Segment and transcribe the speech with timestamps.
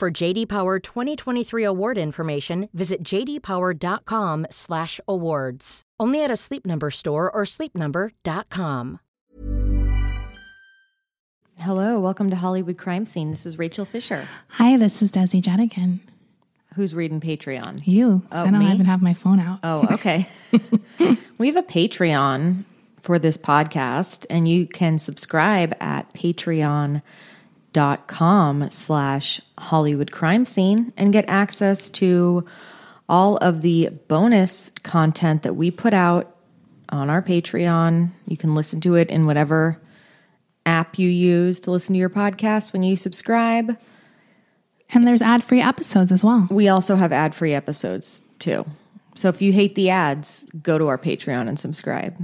[0.00, 5.82] For JD Power 2023 award information, visit jdpower.com/awards.
[6.00, 9.00] Only at a Sleep Number store or sleepnumber.com.
[11.58, 13.30] Hello, welcome to Hollywood Crime Scene.
[13.30, 14.26] This is Rachel Fisher.
[14.48, 15.98] Hi, this is Desi Jedeikin.
[16.76, 17.82] Who's reading Patreon?
[17.84, 18.22] You.
[18.32, 18.72] Oh, I don't me?
[18.72, 19.58] even have my phone out.
[19.62, 20.26] Oh, okay.
[21.36, 22.64] we have a Patreon
[23.02, 27.02] for this podcast, and you can subscribe at patreon.com
[27.74, 32.44] slash Hollywood Crime Scene and get access to
[33.08, 36.36] all of the bonus content that we put out
[36.88, 38.10] on our Patreon.
[38.26, 39.80] You can listen to it in whatever
[40.66, 43.76] app you use to listen to your podcast when you subscribe.
[44.92, 46.46] And there's ad free episodes as well.
[46.50, 48.64] We also have ad free episodes too.
[49.14, 52.16] So if you hate the ads, go to our Patreon and subscribe.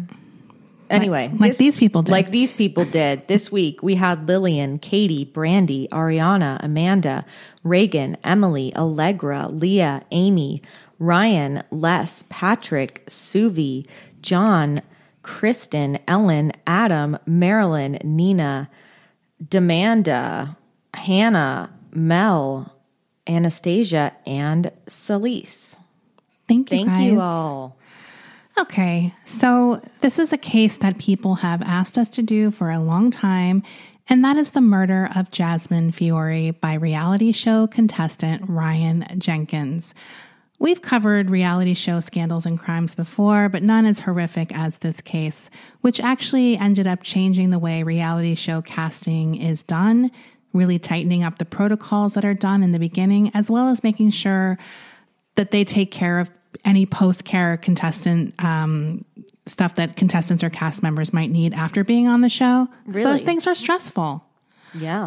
[0.91, 2.13] Anyway, like these people did.
[2.13, 3.27] Like these people did.
[3.29, 7.25] This week we had Lillian, Katie, Brandy, Ariana, Amanda,
[7.65, 10.63] Reagan, Emily, Allegra, Leah, Amy,
[10.99, 13.87] Ryan, Les, Patrick, Suvi,
[14.21, 14.83] John,
[15.23, 18.71] Kristen, Ellen, Adam, Marilyn, Nina,
[19.45, 20.57] Demanda,
[20.95, 22.73] Hannah, Mel,
[23.27, 25.79] Anastasia, and Celise.
[26.49, 27.13] Thank you Thank guys.
[27.13, 27.77] you all.
[28.59, 32.81] Okay, so this is a case that people have asked us to do for a
[32.81, 33.63] long time,
[34.09, 39.95] and that is the murder of Jasmine Fiore by reality show contestant Ryan Jenkins.
[40.59, 45.51] We've covered reality show scandals and crimes before, but none as horrific as this case,
[45.83, 50.11] which actually ended up changing the way reality show casting is done,
[50.55, 54.13] really tightening up the protocols that are done in the beginning, as well as making
[54.13, 54.57] sure
[55.35, 56.31] that they take care of
[56.65, 59.05] any post care contestant um,
[59.47, 62.69] stuff that contestants or cast members might need after being on the show.
[62.87, 63.05] Really?
[63.05, 64.25] Those things are stressful.
[64.75, 65.05] Yeah.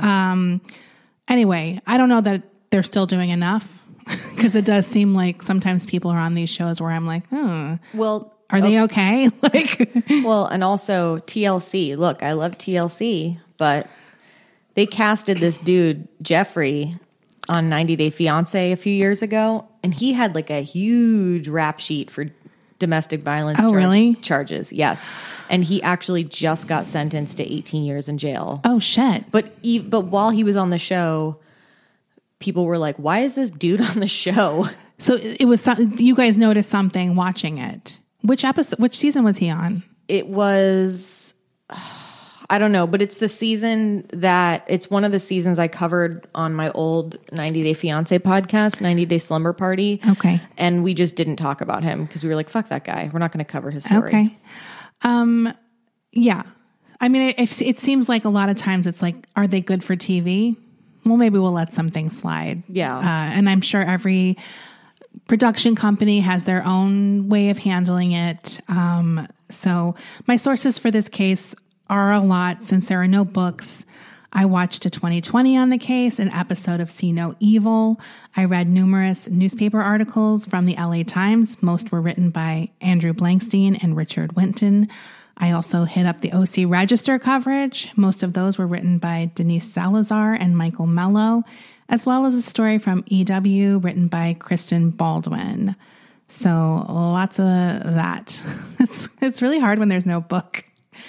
[1.30, 3.86] Anyway, I don't know that they're still doing enough
[4.36, 7.76] because it does seem like sometimes people are on these shows where I'm like, hmm,
[7.94, 9.30] well, are they okay?
[9.42, 11.96] like, Well, and also TLC.
[11.96, 13.88] Look, I love TLC, but
[14.74, 16.98] they casted this dude, Jeffrey,
[17.48, 21.80] on 90 Day Fiance a few years ago, and he had like a huge rap
[21.80, 22.26] sheet for
[22.80, 24.16] domestic violence Oh, really?
[24.16, 24.72] charges.
[24.72, 25.10] Yes.
[25.50, 28.62] And he actually just got sentenced to 18 years in jail.
[28.64, 29.30] oh shit.
[29.32, 29.54] But
[29.90, 31.38] but while he was on the show,
[32.40, 34.68] people were like, "Why is this dude on the show?"
[34.98, 35.66] So it was,
[35.98, 38.00] you guys noticed something watching it.
[38.22, 39.84] Which episode, which season was he on?
[40.10, 41.34] it was
[42.52, 46.28] I don't know, but it's the season that it's one of the seasons I covered
[46.34, 50.02] on my old 90 Day Fiance podcast, 90 Day Slumber Party.
[50.10, 50.42] Okay.
[50.58, 53.10] And we just didn't talk about him because we were like, fuck that guy.
[53.14, 54.10] We're not going to cover his story.
[54.10, 54.38] Okay.
[55.04, 55.54] Um,
[56.12, 56.44] yeah.
[57.00, 59.84] I mean, it, it, seems like a lot of times it's like, are they good
[59.84, 60.58] for TV?
[61.06, 62.64] Well, maybe we'll let something slide.
[62.68, 62.98] Yeah.
[62.98, 64.38] Uh, and I'm sure every
[65.28, 68.60] production company has their own way of handling it.
[68.68, 69.96] Um, so
[70.28, 71.56] my sources for this case
[71.90, 73.86] are a lot since there are no books.
[74.32, 78.00] I watched a 2020 on the case, an episode of See No Evil.
[78.38, 81.58] I read numerous newspaper articles from the LA Times.
[81.62, 84.88] Most were written by Andrew Blankstein and Richard Winton.
[85.38, 87.90] I also hit up the OC Register coverage.
[87.96, 91.44] Most of those were written by Denise Salazar and Michael Mello,
[91.88, 95.76] as well as a story from EW written by Kristen Baldwin.
[96.28, 98.44] So lots of that.
[98.82, 100.64] It's it's really hard when there's no book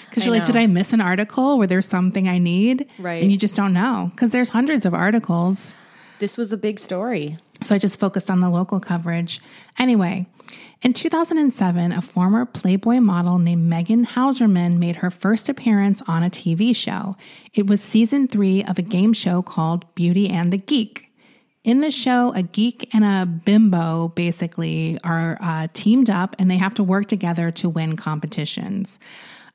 [0.08, 2.86] because you're like, did I miss an article where there's something I need?
[2.98, 3.22] Right.
[3.22, 5.74] And you just don't know because there's hundreds of articles.
[6.18, 7.38] This was a big story.
[7.62, 9.40] So I just focused on the local coverage.
[9.78, 10.26] Anyway,
[10.82, 16.30] in 2007, a former Playboy model named Megan Hauserman made her first appearance on a
[16.30, 17.16] TV show.
[17.52, 21.10] It was season three of a game show called Beauty and the Geek.
[21.62, 26.56] In the show, a geek and a bimbo basically are uh, teamed up and they
[26.56, 28.98] have to work together to win competitions.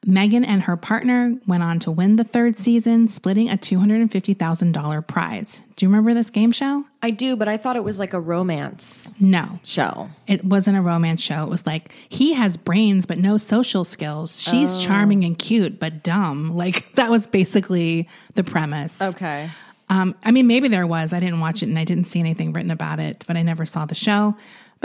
[0.07, 5.61] Megan and her partner went on to win the third season, splitting a $250,000 prize.
[5.75, 6.85] Do you remember this game show?
[7.01, 10.09] I do, but I thought it was like a romance No, show.
[10.27, 11.43] it wasn't a romance show.
[11.43, 14.39] It was like he has brains but no social skills.
[14.41, 16.55] She's charming and cute but dumb.
[16.65, 19.01] Like that was basically the premise.
[19.01, 19.49] Okay.
[19.89, 21.13] Um, I mean, maybe there was.
[21.13, 23.65] I didn't watch it and I didn't see anything written about it, but I never
[23.65, 24.35] saw the show.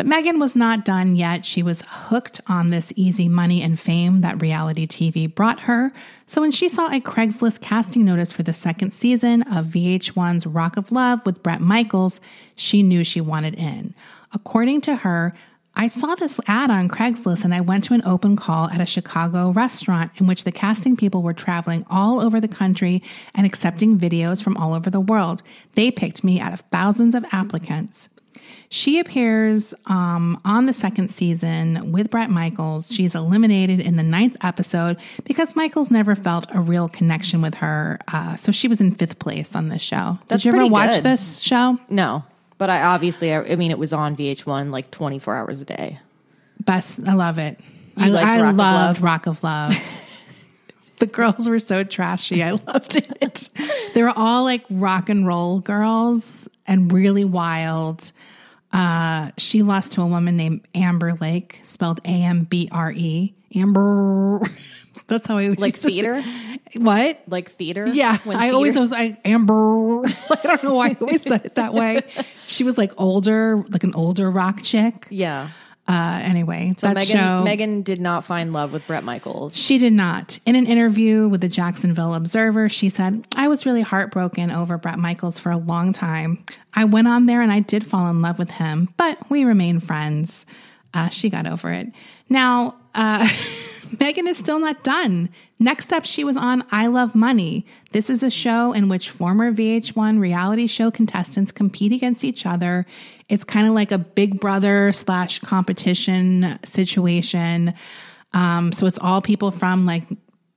[0.01, 1.45] But Megan was not done yet.
[1.45, 5.93] She was hooked on this easy money and fame that reality TV brought her.
[6.25, 10.79] So when she saw a Craigslist casting notice for the second season of VH1's Rock
[10.79, 12.19] of Love with Bret Michaels,
[12.57, 13.93] she knew she wanted in.
[14.33, 15.35] According to her,
[15.75, 18.87] I saw this ad on Craigslist and I went to an open call at a
[18.87, 23.03] Chicago restaurant in which the casting people were traveling all over the country
[23.35, 25.43] and accepting videos from all over the world.
[25.75, 28.09] They picked me out of thousands of applicants.
[28.69, 32.89] She appears um, on the second season with Bret Michaels.
[32.93, 37.99] She's eliminated in the ninth episode because Michaels never felt a real connection with her.
[38.09, 40.19] Uh, so she was in fifth place on this show.
[40.29, 41.05] That's Did you ever watch good.
[41.05, 41.79] this show?
[41.89, 42.25] No,
[42.59, 45.99] but I obviously, I, I mean, it was on VH1 like 24 hours a day.
[46.61, 47.01] Best.
[47.09, 47.59] I love it.
[47.97, 49.03] I, liked I Rock of loved Love?
[49.03, 49.75] Rock of Love.
[50.99, 52.43] the girls were so trashy.
[52.43, 53.49] I loved it.
[53.95, 58.13] they were all like rock and roll girls and really wild.
[58.73, 63.35] Uh, she lost to a woman named Ambre Lake, spelled A M B R E.
[63.55, 64.41] Amber.
[65.09, 66.23] That's how I always Like theater?
[66.77, 67.21] What?
[67.27, 67.89] Like theater?
[67.89, 70.05] Yeah, When I always was like Amber.
[70.07, 72.03] I don't know why I always said it that way.
[72.47, 75.07] She was like older, like an older rock chick.
[75.09, 75.51] Yeah.
[75.91, 77.43] Uh, anyway, So that Megan, show.
[77.43, 79.57] Megan did not find love with Bret Michaels.
[79.57, 80.39] She did not.
[80.47, 85.01] In an interview with the Jacksonville Observer, she said, I was really heartbroken over Bret
[85.01, 86.45] Michaels for a long time.
[86.75, 89.81] I went on there and I did fall in love with him, but we remain
[89.81, 90.47] friends.
[90.95, 91.89] Uh, she got over it.
[92.29, 93.29] Now, uh,
[93.99, 95.29] Megan is still not done.
[95.59, 97.67] Next up, she was on I Love Money.
[97.93, 102.87] This is a show in which former VH1 reality show contestants compete against each other.
[103.29, 107.75] It's kind of like a big brother slash competition situation.
[108.33, 110.05] Um, so it's all people from like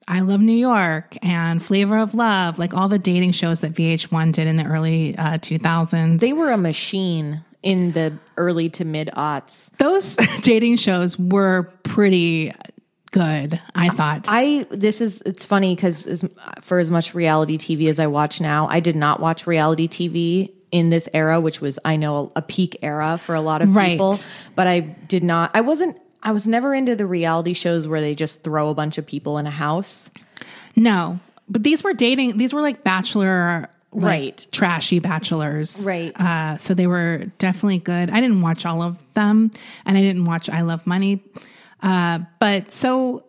[0.08, 4.34] I Love New York and Flavor of Love, like all the dating shows that VH1
[4.34, 6.20] did in the early uh, 2000s.
[6.20, 9.70] They were a machine in the early to mid aughts.
[9.78, 12.52] Those dating shows were pretty
[13.14, 14.26] good, I thought.
[14.28, 16.26] I this is it's funny because as,
[16.62, 20.52] for as much reality TV as I watch now, I did not watch reality TV
[20.72, 23.92] in this era, which was I know a peak era for a lot of Right.
[23.92, 24.18] people.
[24.56, 25.52] But I did not.
[25.54, 25.98] I wasn't.
[26.22, 29.38] I was never into the reality shows where they just throw a bunch of people
[29.38, 30.10] in a house.
[30.76, 31.20] no,
[31.50, 33.70] but these were dating, these were like bachelor.
[33.96, 34.48] Like, Right.
[34.52, 36.20] trashy bachelors, Right.
[36.20, 38.10] Uh, so they were definitely good.
[38.10, 39.52] I didn't watch all of them,
[39.86, 41.22] and I didn't watch I Love Money,
[41.84, 43.24] uh, but so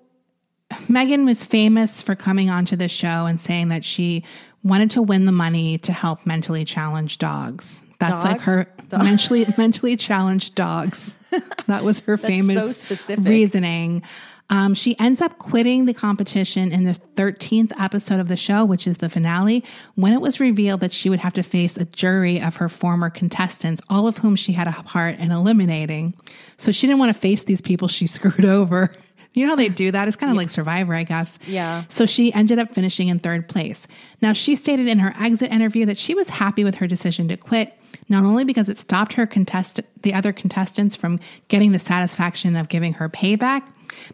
[0.89, 4.25] Megan was famous for coming onto the show and saying that she
[4.62, 7.83] wanted to win the money to help mentally challenged dogs.
[8.01, 8.45] That's like Dogs?
[8.45, 11.19] her mentally mentally challenged dogs.
[11.67, 14.03] That was her famous so reasoning.
[14.50, 18.87] Um, she ends up quitting the competition in the 13th episode of the show, which
[18.87, 19.64] is the finale,
[19.94, 23.08] when it was revealed that she would have to face a jury of her former
[23.08, 26.14] contestants, all of whom she had a part in eliminating.
[26.58, 28.93] So she didn't want to face these people she screwed over.
[29.32, 30.06] You know how they do that?
[30.06, 31.41] It's kind of like Survivor, I guess.
[31.49, 31.85] Yeah.
[31.88, 33.88] So she ended up finishing in third place.
[34.23, 37.37] Now, she stated in her exit interview that she was happy with her decision to
[37.37, 37.76] quit,
[38.08, 41.19] not only because it stopped her contest the other contestants from
[41.49, 43.67] getting the satisfaction of giving her payback,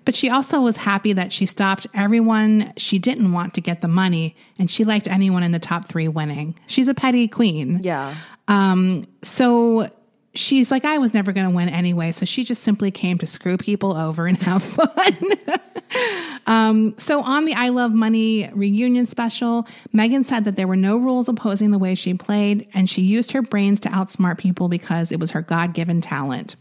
[0.05, 3.89] but she also was happy that she stopped everyone she didn't want to get the
[3.89, 6.59] money, and she liked anyone in the top three winning.
[6.67, 7.81] She's a petty queen.
[7.83, 8.15] Yeah.
[8.49, 9.89] Um, so
[10.35, 12.13] she's like, I was never going to win anyway.
[12.13, 15.17] So she just simply came to screw people over and have fun.
[16.47, 20.97] um, so on the I Love Money reunion special, Megan said that there were no
[20.97, 25.13] rules opposing the way she played, and she used her brains to outsmart people because
[25.13, 26.57] it was her God given talent.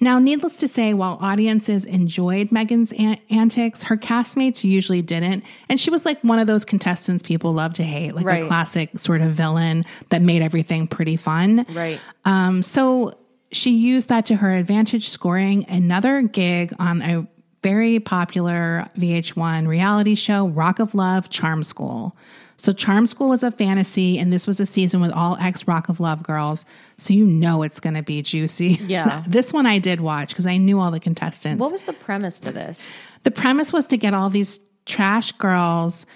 [0.00, 5.44] Now, needless to say, while audiences enjoyed Megan's an- antics, her castmates usually didn't.
[5.68, 8.42] And she was like one of those contestants people love to hate, like Right.
[8.42, 11.66] a classic sort of villain that made everything pretty fun.
[11.72, 12.00] Right.
[12.24, 13.16] Um, so
[13.52, 17.26] she used that to her advantage, scoring another gig on a
[17.62, 22.16] very popular VH1 reality show, Rock of Love Charm School.
[22.62, 25.88] So, Charm School was a fantasy, and this was a season with all ex Rock
[25.88, 26.64] of Love girls.
[26.96, 28.78] So, you know it's going to be juicy.
[28.92, 29.24] Yeah.
[29.26, 31.58] this one I did watch because I knew all the contestants.
[31.60, 32.88] What was the premise to this?
[33.24, 36.06] The premise was to get all these trash girls,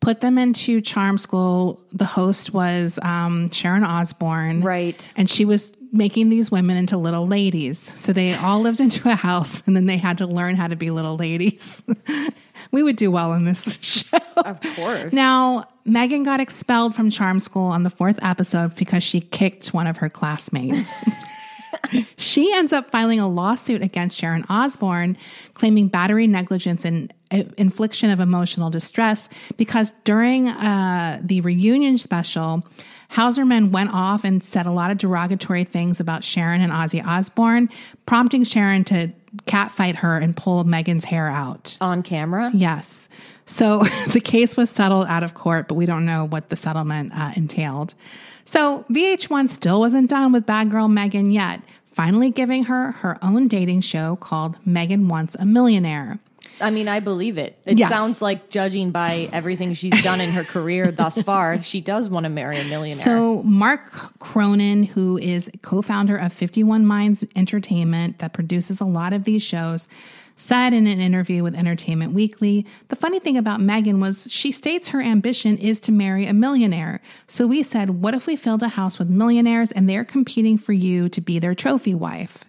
[0.00, 1.80] put them into charm school.
[1.92, 4.60] The host was um, Sharon Osbourne.
[4.60, 5.10] Right.
[5.16, 7.78] And she was making these women into little ladies.
[7.78, 10.76] So they all lived into a house and then they had to learn how to
[10.76, 11.84] be little ladies.
[12.72, 14.18] we would do well in this show.
[14.36, 15.12] Of course.
[15.12, 19.86] Now, Megan got expelled from charm school on the fourth episode because she kicked one
[19.86, 20.92] of her classmates.
[22.16, 25.16] she ends up filing a lawsuit against Sharon Osbourne,
[25.54, 32.66] claiming battery negligence and uh, infliction of emotional distress because during uh, the reunion special,
[33.14, 37.68] Hauserman went off and said a lot of derogatory things about Sharon and Ozzy Osbourne,
[38.06, 39.12] prompting Sharon to
[39.46, 41.78] catfight her and pull Megan's hair out.
[41.80, 42.50] On camera?
[42.52, 43.08] Yes.
[43.46, 47.12] So the case was settled out of court, but we don't know what the settlement
[47.14, 47.94] uh, entailed.
[48.44, 53.46] So VH1 still wasn't done with bad girl Megan yet, finally giving her her own
[53.46, 56.18] dating show called Megan Wants a Millionaire.
[56.60, 57.58] I mean, I believe it.
[57.66, 57.90] It Yes.
[57.90, 62.24] sounds like, judging by everything she's done in her career thus far, she does want
[62.24, 63.04] to marry a millionaire.
[63.04, 69.12] So, Mark Cronin, who is co founder of 51 Minds Entertainment, that produces a lot
[69.12, 69.88] of these shows,
[70.36, 74.88] said in an interview with Entertainment Weekly the funny thing about Megan was she states
[74.88, 77.00] her ambition is to marry a millionaire.
[77.26, 80.72] So, we said, what if we filled a house with millionaires and they're competing for
[80.72, 82.44] you to be their trophy wife?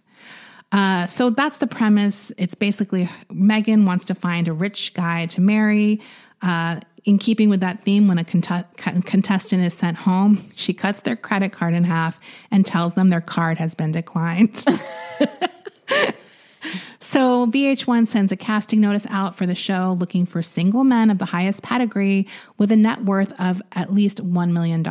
[0.75, 2.33] Uh, so that's the premise.
[2.37, 6.01] It's basically Megan wants to find a rich guy to marry.
[6.41, 10.73] Uh, in keeping with that theme, when a conte- con- contestant is sent home, she
[10.73, 12.19] cuts their credit card in half
[12.51, 14.65] and tells them their card has been declined.
[16.99, 21.19] So VH1 sends a casting notice out for the show looking for single men of
[21.19, 22.27] the highest pedigree
[22.57, 24.83] with a net worth of at least $1 million.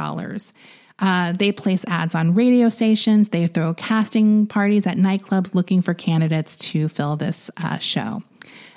[0.98, 3.30] Uh, they place ads on radio stations.
[3.30, 8.22] They throw casting parties at nightclubs looking for candidates to fill this uh, show.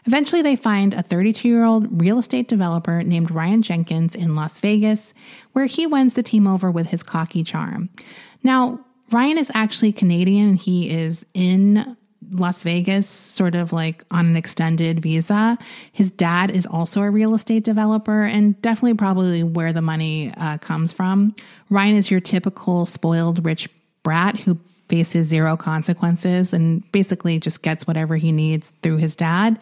[0.06, 4.60] Eventually, they find a 32 year old real estate developer named Ryan Jenkins in Las
[4.60, 5.14] Vegas,
[5.52, 7.90] where he wins the team over with his cocky charm.
[8.42, 8.80] Now,
[9.12, 10.50] Ryan is actually Canadian.
[10.50, 11.98] And he is in
[12.32, 15.58] Las Vegas, sort of like on an extended visa.
[15.92, 20.58] His dad is also a real estate developer and definitely probably where the money uh,
[20.58, 21.36] comes from.
[21.70, 23.70] Ryan is your typical spoiled rich
[24.04, 24.58] brat who
[24.90, 29.60] faces zero consequences and basically just gets whatever he needs through his dad.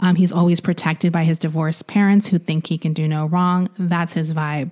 [0.00, 3.68] Um, he's always protected by his divorced parents who think he can do no wrong.
[3.78, 4.70] That's his vibe.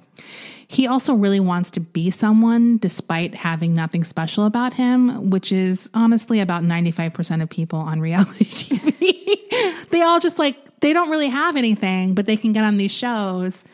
[0.74, 5.88] He also really wants to be someone despite having nothing special about him, which is
[5.94, 9.88] honestly about 95% of people on reality TV.
[9.90, 12.90] they all just like, they don't really have anything, but they can get on these
[12.90, 13.64] shows.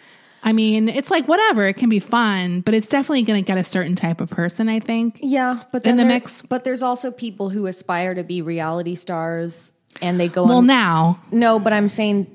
[0.43, 3.59] I mean, it's like whatever, it can be fun, but it's definitely going to get
[3.59, 5.19] a certain type of person, I think.
[5.23, 6.43] yeah, but In the there- mix.
[6.43, 10.67] But there's also people who aspire to be reality stars and they go Well, on.
[10.67, 12.27] now, No, but I'm saying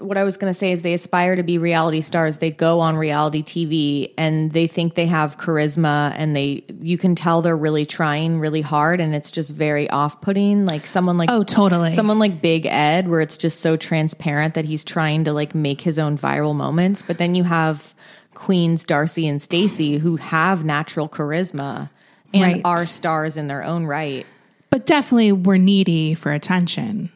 [0.00, 2.38] what I was going to say is they aspire to be reality stars.
[2.38, 7.14] They go on reality TV and they think they have charisma and they you can
[7.14, 11.42] tell they're really trying really hard and it's just very off-putting like someone like oh,
[11.44, 11.94] totally.
[11.94, 15.80] someone like Big Ed where it's just so transparent that he's trying to like make
[15.80, 17.94] his own viral moments, but then you have
[18.34, 21.90] Queens Darcy and Stacy who have natural charisma
[22.32, 22.62] and Right.
[22.64, 24.24] are stars in their own right.
[24.70, 27.10] but definitely we're needy for attention.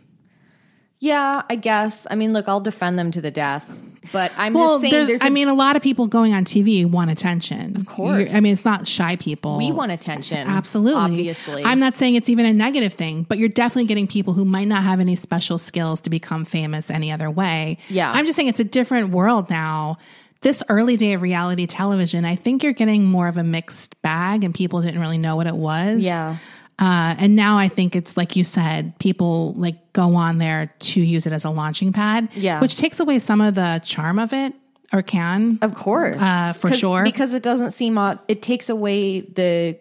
[1.01, 2.07] Yeah, I guess.
[2.11, 3.69] I mean, look, I'll defend them to the death,
[4.11, 6.45] but I'm Well, just saying there's, there's I mean, a lot of people going on
[6.45, 7.77] TV want attention.
[7.77, 8.33] Of course.
[8.33, 9.59] I mean, it's not shy people.
[9.59, 10.49] we want attention.
[10.49, 11.01] Absolutely.
[11.01, 11.65] Obviously.
[11.65, 14.69] I'm not saying it's even a negative thing, but you're definitely getting people who might
[14.69, 17.77] not have any special skills to become famous any other way.
[17.91, 18.11] Yeah.
[18.11, 19.99] I'm just saying it's a different world now.
[20.41, 24.45] This early day of reality television, I think you're getting more of a mixed bag
[24.45, 26.03] and people didn't really know what it was.
[26.03, 26.37] Yeah.
[26.79, 31.01] Uh, and now I think it's like you said, people like go on there to
[31.01, 32.29] use it as a launching pad.
[32.35, 32.61] Yeah.
[32.61, 34.55] Which takes away some of the charm of it
[34.93, 35.59] or can.
[35.63, 36.21] Of course.
[36.21, 37.05] Uh, for sure.
[37.05, 39.79] Because it doesn't seem, it takes away the,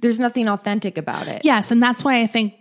[0.00, 1.44] there's nothing authentic about it.
[1.44, 2.54] Yes, and that's why I think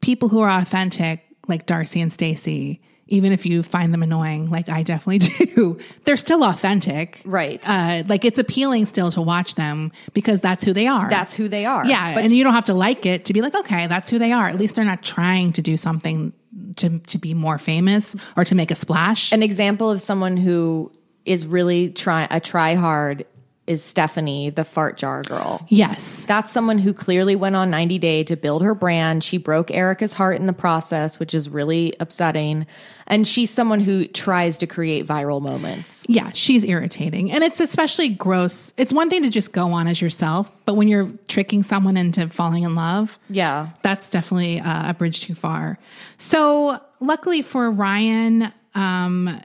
[0.00, 4.68] people who are authentic, like Darcy and Stacy, even if you find them annoying, like
[4.68, 5.18] I definitely
[5.54, 7.20] do, they're still authentic.
[7.24, 7.62] Right.
[7.68, 11.08] Uh, like it's appealing still to watch them because that's who they are.
[11.08, 11.84] That's who they are.
[11.86, 14.18] yeah, But and you don't have to like it to be like, okay, that's who
[14.18, 14.46] they are.
[14.46, 16.32] At least they're not trying to do something
[16.76, 19.32] to to be more famous or to make a splash.
[19.32, 20.90] an example of someone who
[21.24, 23.26] is really try a try hard
[23.68, 25.64] is Stephanie, the fart jar girl.
[25.68, 26.24] yes.
[26.26, 29.22] That's someone who clearly went on 90 Day to build her brand.
[29.22, 32.66] She broke Erika's heart in the process, which is really upsetting.
[33.06, 36.04] And she's someone who tries to create viral moments.
[36.08, 37.30] Yeah, she's irritating.
[37.32, 38.72] And it's especially gross.
[38.76, 42.28] It's one thing to just go on as yourself, but when you're tricking someone into
[42.28, 43.68] falling in love, Yeah.
[43.82, 45.78] that's definitely uh, a bridge too far.
[46.18, 49.40] So, luckily for Ryan, um,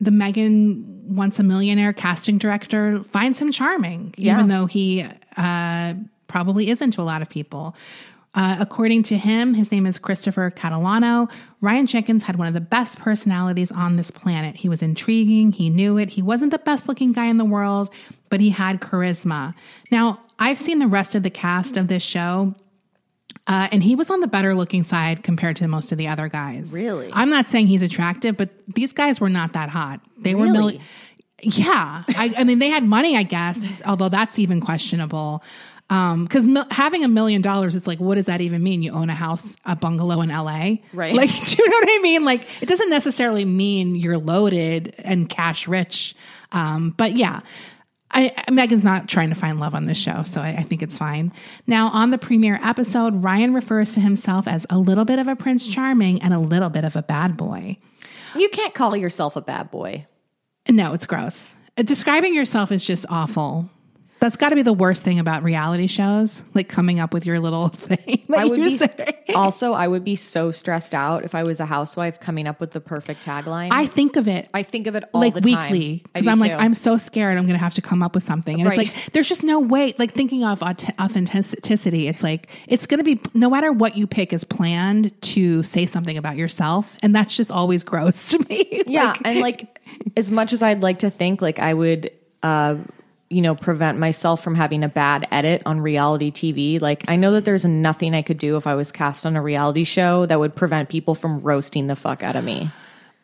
[0.00, 4.34] the Megan Wants a Millionaire casting director finds him charming, Yeah.
[4.34, 5.94] even though he uh,
[6.28, 7.74] probably isn't to a lot of people.
[8.34, 11.30] Uh, according to him, his name is Christopher Catalano.
[11.62, 14.56] Ryan Jenkins had one of the best personalities on this planet.
[14.56, 15.52] He was intriguing.
[15.52, 16.10] He knew it.
[16.10, 17.88] He wasn't the best looking guy in the world,
[18.28, 19.54] but he had charisma.
[19.90, 22.54] Now, I've seen the rest of the cast of this show,
[23.46, 26.28] Uh, and he was on the better looking side compared to most of the other
[26.28, 26.72] guys.
[26.72, 27.10] Really?
[27.12, 30.00] I'm not saying he's attractive, but these guys were not that hot.
[30.18, 30.78] They were Really?
[30.78, 30.80] mil-
[31.42, 32.02] yeah.
[32.08, 35.44] I, I mean, they had money, I guess, although that's even questionable.
[35.88, 38.82] Because mil- having a million dollars, it's like, what does that even mean?
[38.82, 41.14] You own a house, a bungalow in LA, Right.
[41.14, 42.24] Like, do you know what I mean?
[42.24, 46.16] Like, it doesn't necessarily mean you're loaded and cash rich.
[46.50, 47.42] Um, but yeah,
[48.10, 50.96] I, Megan's not trying to find love on this show, so I, I think it's
[50.96, 51.32] fine.
[51.66, 55.36] Now, on the premiere episode, Ryan refers to himself as a little bit of a
[55.36, 57.78] Prince Charming and a little bit of a bad boy.
[58.36, 60.06] You can't call yourself a bad boy.
[60.68, 61.52] No, it's gross.
[61.76, 63.68] Describing yourself is just awful.
[64.26, 67.38] That's got to be the worst thing about reality shows, like coming up with your
[67.38, 68.24] little thing.
[68.36, 69.22] I would be say.
[69.36, 72.72] also I would be so stressed out if I was a housewife coming up with
[72.72, 73.68] the perfect tagline.
[73.70, 76.54] I think of it I think of it all like weekly because I'm like.
[76.54, 78.80] I'm so scared I'm going to have to come up with something, and Right.
[78.80, 79.94] it's like there's just no way.
[79.96, 84.32] Like thinking of authenticity, it's like it's going to be no matter what you pick
[84.32, 88.82] is planned to say something about yourself, and that's just always gross to me.
[88.88, 89.80] Yeah, Like, and like
[90.16, 92.10] as much as I'd like to think like I would
[92.42, 92.74] uh
[93.28, 97.32] you know prevent myself from having a bad edit on reality TV, like I know
[97.32, 100.38] that there's nothing I could do if I was cast on a reality show that
[100.38, 102.70] would prevent people from roasting the fuck out of me.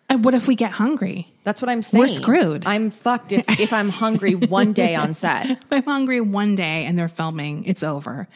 [0.09, 1.33] and what if we get hungry?
[1.45, 2.01] That's what I'm saying.
[2.01, 2.67] We're screwed.
[2.67, 5.47] I'm fucked if, if I'm hungry one day on set.
[5.63, 8.29] If I'm hungry one day and they're filming, it's over.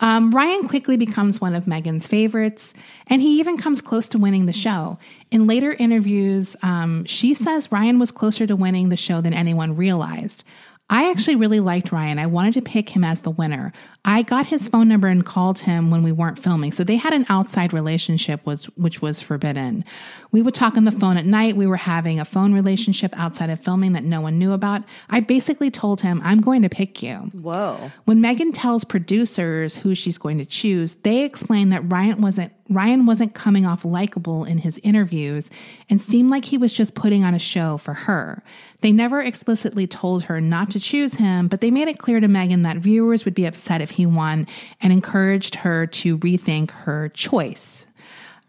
[0.00, 2.74] Um, Ryan quickly becomes one of Megan's favorites,
[3.06, 4.98] and he even comes close to winning the show.
[5.30, 9.74] In later interviews, um, she says Ryan was closer to winning the show than anyone
[9.74, 10.44] realized.
[10.88, 12.20] I actually really liked Ryan.
[12.20, 13.72] I wanted to pick him as the winner.
[14.04, 16.70] I got his phone number and called him when we weren't filming.
[16.70, 19.84] So they had an outside relationship was which was forbidden.
[20.30, 21.56] We would talk on the phone at night.
[21.56, 24.84] We were having a phone relationship outside of filming that no one knew about.
[25.10, 27.90] I basically told him, "I'm going to pick you." Whoa.
[28.04, 33.06] When Megan tells producers who she's going to choose, they explain that Ryan wasn't Ryan
[33.06, 35.50] wasn't coming off likable in his interviews
[35.88, 38.42] and seemed like he was just putting on a show for her.
[38.80, 42.28] They never explicitly told her not to choose him, but they made it clear to
[42.28, 44.46] Megan that viewers would be upset if he won
[44.80, 47.86] and encouraged her to rethink her choice.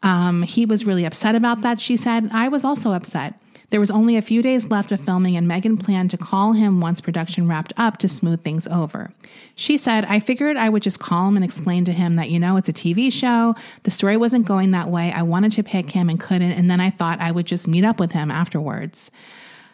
[0.04, 2.30] Um, he was really upset about that, she said.
[2.32, 3.40] I was also upset.
[3.70, 6.80] There was only a few days left of filming, and Megan planned to call him
[6.80, 9.12] once production wrapped up to smooth things over.
[9.56, 12.40] She said, I figured I would just call him and explain to him that, you
[12.40, 13.56] know, it's a TV show.
[13.84, 15.12] The story wasn't going that way.
[15.12, 17.84] I wanted to pick him and couldn't, and then I thought I would just meet
[17.84, 19.12] up with him afterwards.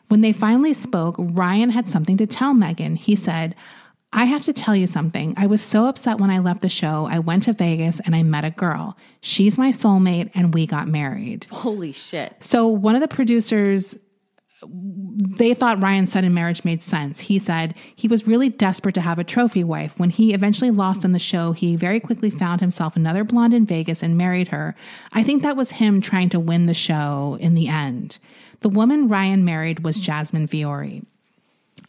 [0.10, 2.96] When they finally spoke, Ryan had something to tell Megan.
[2.96, 3.56] He said,
[4.12, 5.34] I have to tell you something.
[5.38, 7.08] I was so upset when I left the show.
[7.10, 8.96] I went to Vegas and I met a girl.
[9.22, 11.48] She's my soulmate, and we got married.
[11.52, 12.36] Holy shit.
[12.40, 13.98] So one of the producers
[14.68, 17.20] they thought Ryan's sudden marriage made sense.
[17.20, 19.94] He said he was really desperate to have a trophy wife.
[19.98, 23.66] When he eventually lost on the show, he very quickly found himself another blonde in
[23.66, 24.76] Vegas and married her.
[25.12, 28.20] I think that was him trying to win the show in the end.
[28.64, 31.02] The woman Ryan married was Jasmine Fiore.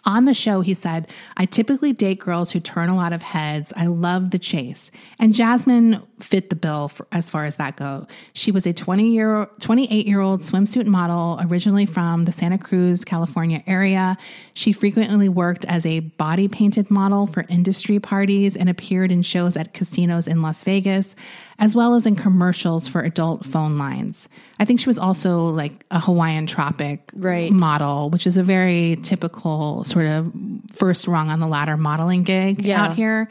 [0.06, 3.72] On the show, he said, I typically date girls who turn a lot of heads.
[3.74, 4.90] I love the chase.
[5.18, 8.06] And Jasmine fit the bill for, as far as that go.
[8.34, 13.04] She was a 20 year, 28 year old swimsuit model, originally from the Santa Cruz,
[13.04, 14.18] California area.
[14.52, 19.56] She frequently worked as a body painted model for industry parties and appeared in shows
[19.56, 21.16] at casinos in Las Vegas,
[21.58, 24.28] as well as in commercials for adult phone lines.
[24.58, 27.52] I think she was also like a Hawaiian Tropic Right.
[27.52, 30.32] model, which is a very typical sort of
[30.72, 32.82] first rung on the ladder modeling gig Yeah.
[32.82, 33.28] out here.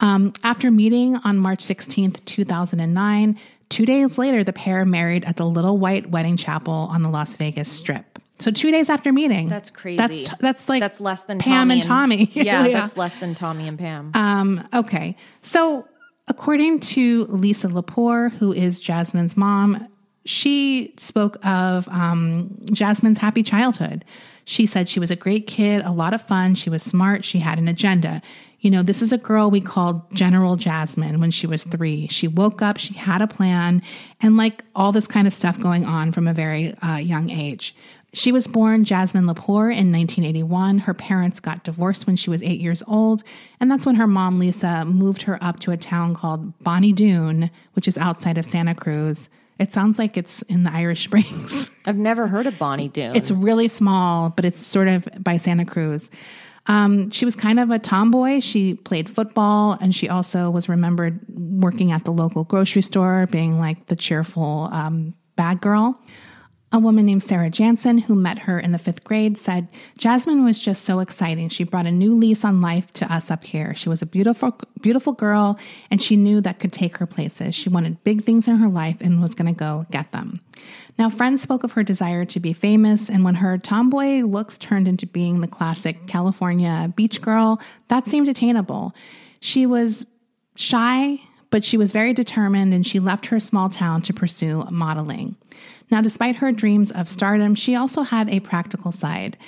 [0.00, 3.38] Um, after meeting on March 16th, 2009,
[3.70, 7.36] two days later, the pair married at the Little White Wedding Chapel on the Las
[7.36, 8.18] Vegas Strip.
[8.40, 9.96] So two days after meeting, That's crazy.
[9.96, 12.30] That's that's like That's less than Pam Tommy and Tommy.
[12.34, 14.10] Yeah, that's less than Tommy and Pam.
[14.14, 15.16] Um, okay.
[15.42, 15.86] So,
[16.28, 19.88] according to Lisa Lepore, who is Jasmine's mom,
[20.24, 24.04] she spoke of um, Jasmine's happy childhood.
[24.46, 26.54] She said she was a great kid, a lot of fun.
[26.54, 27.24] She was smart.
[27.24, 28.22] She had an agenda.
[28.60, 32.08] You know, this is a girl we called General Jasmine when she was three.
[32.08, 33.82] She woke up, she had a plan,
[34.22, 37.74] and like all this kind of stuff going on from a very uh, young age.
[38.14, 40.78] She was born Jasmine Lepore in 1981.
[40.78, 43.24] Her parents got divorced when she was eight years old,
[43.58, 47.50] and that's when her mom, Lisa, moved her up to a town called Bonny Doon,
[47.72, 49.28] which is outside of Santa Cruz.
[49.58, 51.70] It sounds like it's in the Irish Springs.
[51.86, 53.16] I've never heard of Bonny Doon.
[53.16, 56.08] it's really small, but it's sort of by Santa Cruz.
[56.66, 58.40] Um, she was kind of a tomboy.
[58.40, 63.58] She played football, and she also was remembered working at the local grocery store, being
[63.58, 66.00] like the cheerful um, bag girl.
[66.74, 70.58] A woman named Sarah Jansen, who met her in the fifth grade, said, Jasmine was
[70.58, 71.48] just so exciting.
[71.48, 73.76] She brought a new lease on life to us up here.
[73.76, 75.56] She was a beautiful, beautiful girl,
[75.92, 77.54] and she knew that could take her places.
[77.54, 80.40] She wanted big things in her life and was going to go get them.
[80.98, 84.88] Now, friends spoke of her desire to be famous, and when her tomboy looks turned
[84.88, 88.96] into being the classic California beach girl, that seemed attainable.
[89.38, 90.06] She was
[90.56, 91.20] shy,
[91.54, 95.36] but she was very determined and she left her small town to pursue modeling.
[95.88, 99.38] Now, despite her dreams of stardom, she also had a practical side.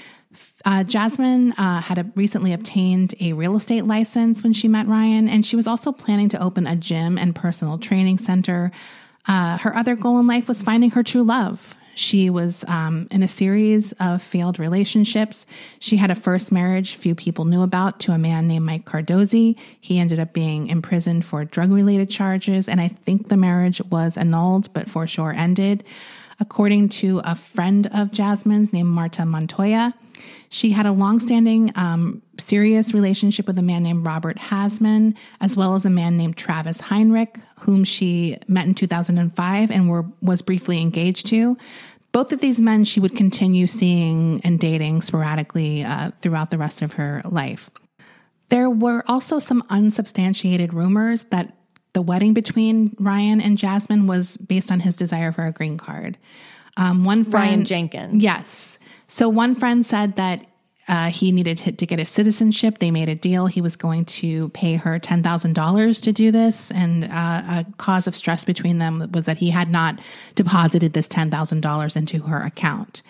[0.65, 5.29] Uh, Jasmine uh, had a, recently obtained a real estate license when she met Ryan,
[5.29, 8.71] and she was also planning to open a gym and personal training center.
[9.27, 11.75] Uh, her other goal in life was finding her true love.
[11.97, 15.47] She was um, in a series of failed relationships.
[15.79, 19.57] She had a first marriage few people knew about to a man named Mike Cardozi.
[19.81, 24.19] He ended up being imprisoned for drug related charges, and I think the marriage was
[24.19, 25.85] annulled, but for sure ended.
[26.39, 29.95] According to a friend of Jasmine's named Marta Montoya,
[30.51, 35.75] she had a longstanding, um, serious relationship with a man named Robert Hasman, as well
[35.75, 40.81] as a man named Travis Heinrich, whom she met in 2005 and were, was briefly
[40.81, 41.59] engaged to.
[42.13, 46.81] Both of these men she would continue seeing and dating sporadically uh, throughout the rest
[46.81, 47.69] of her life.
[48.49, 51.53] There were also some unsubstantiated rumors that
[51.93, 56.17] the wedding between Ryan and Jasmine was based on his desire for a green card.
[56.77, 58.23] Um, one friend, Ryan Jenkins.
[58.23, 58.79] Yes.
[59.09, 60.47] So one friend said that
[60.89, 62.79] uh, he needed to get his citizenship.
[62.79, 63.47] They made a deal.
[63.47, 66.71] He was going to pay her $10,000 to do this.
[66.71, 70.01] And uh, a cause of stress between them was that he had not
[70.37, 73.03] deposited this $10,000 into her account.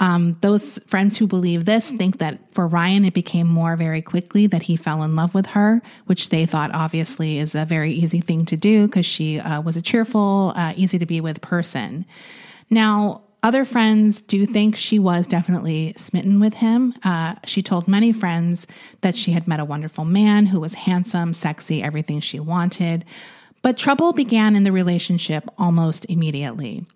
[0.00, 4.46] Um, those friends who believe this think that for Ryan, it became more very quickly
[4.48, 8.20] that he fell in love with her, which they thought obviously is a very easy
[8.20, 12.04] thing to do because she uh, was a cheerful, uh, easy to be with person.
[12.70, 16.94] Now, other friends do think she was definitely smitten with him.
[17.04, 18.66] Uh, she told many friends
[19.02, 23.04] that she had met a wonderful man who was handsome, sexy, everything she wanted.
[23.60, 26.86] But trouble began in the relationship almost immediately.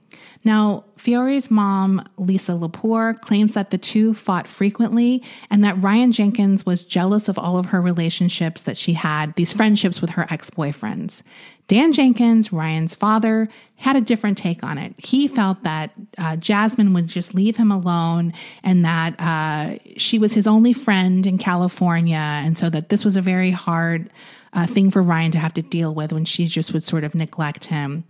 [0.43, 6.65] Now, Fiore's mom, Lisa Lepore, claims that the two fought frequently and that Ryan Jenkins
[6.65, 10.49] was jealous of all of her relationships that she had, these friendships with her ex
[10.49, 11.23] boyfriends.
[11.69, 14.95] Dan Jenkins, Ryan's father, had a different take on it.
[14.97, 18.33] He felt that uh, Jasmine would just leave him alone
[18.65, 23.17] and that uh, she was his only friend in California, and so that this was
[23.17, 24.11] a very hard
[24.55, 27.15] uh, thing for Ryan to have to deal with when she just would sort of
[27.15, 28.05] neglect him.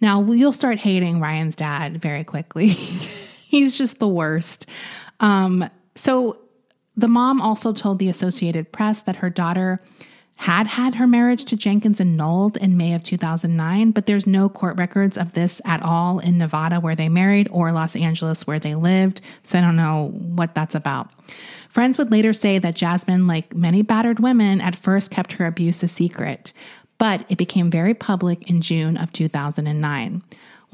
[0.00, 2.68] Now, you'll start hating Ryan's dad very quickly.
[3.48, 4.66] He's just the worst.
[5.20, 6.38] Um, so,
[6.96, 9.80] the mom also told the Associated Press that her daughter
[10.36, 14.76] had had her marriage to Jenkins annulled in May of 2009, but there's no court
[14.76, 18.74] records of this at all in Nevada where they married or Los Angeles where they
[18.74, 19.20] lived.
[19.42, 21.10] So I don't know what that's about.
[21.70, 25.82] Friends would later say that Jasmine, like many battered women, at first kept her abuse
[25.82, 26.52] a secret,
[26.98, 30.22] but it became very public in June of 2009.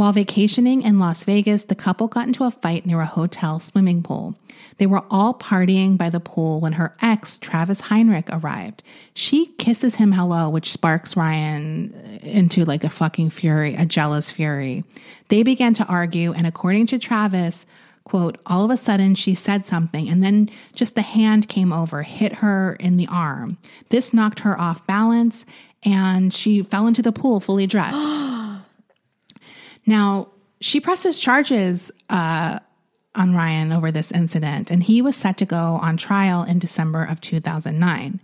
[0.01, 4.03] While vacationing in Las Vegas, the couple got into a fight near a hotel swimming
[4.03, 4.35] pool.
[4.79, 8.83] They were all partying by the pool when her ex, Travis Heinrich, arrived.
[9.13, 14.85] She kisses him hello, which sparks Ryan into like a fucking fury, a jealous fury.
[15.29, 17.67] They began to argue, and according to Travis,
[18.05, 22.05] quote, all of a sudden she said something, and then just the hand came over,
[22.05, 23.59] hit her in the arm.
[23.91, 25.45] This knocked her off balance,
[25.83, 28.23] and she fell into the pool fully dressed.
[29.91, 30.29] now,
[30.61, 32.61] she presses charges uh,
[33.17, 37.03] on Ryan over this incident, and he was set to go on trial in December
[37.03, 38.21] of 2009.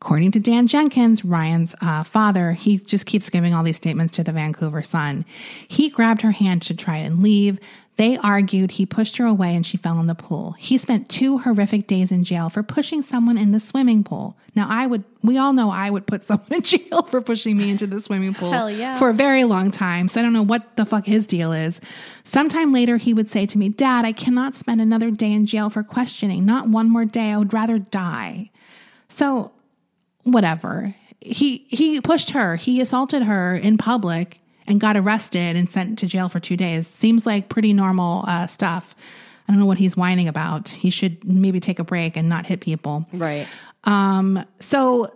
[0.00, 4.22] According to Dan Jenkins, Ryan's uh, father, he just keeps giving all these statements to
[4.22, 5.24] the Vancouver Sun.
[5.66, 7.58] He grabbed her hand to try and leave.
[7.96, 10.52] They argued, he pushed her away, and she fell in the pool.
[10.52, 14.36] He spent two horrific days in jail for pushing someone in the swimming pool.
[14.54, 17.68] Now, I would, we all know I would put someone in jail for pushing me
[17.68, 18.96] into the swimming pool Hell yeah.
[18.96, 20.06] for a very long time.
[20.06, 21.80] So I don't know what the fuck his deal is.
[22.22, 25.68] Sometime later, he would say to me, Dad, I cannot spend another day in jail
[25.68, 26.46] for questioning.
[26.46, 27.32] Not one more day.
[27.32, 28.52] I would rather die.
[29.08, 29.50] So,
[30.32, 30.94] whatever.
[31.20, 32.56] He he pushed her.
[32.56, 36.86] He assaulted her in public and got arrested and sent to jail for two days.
[36.86, 38.94] Seems like pretty normal uh, stuff.
[39.48, 40.68] I don't know what he's whining about.
[40.68, 43.06] He should maybe take a break and not hit people.
[43.14, 43.48] Right.
[43.84, 45.14] Um, so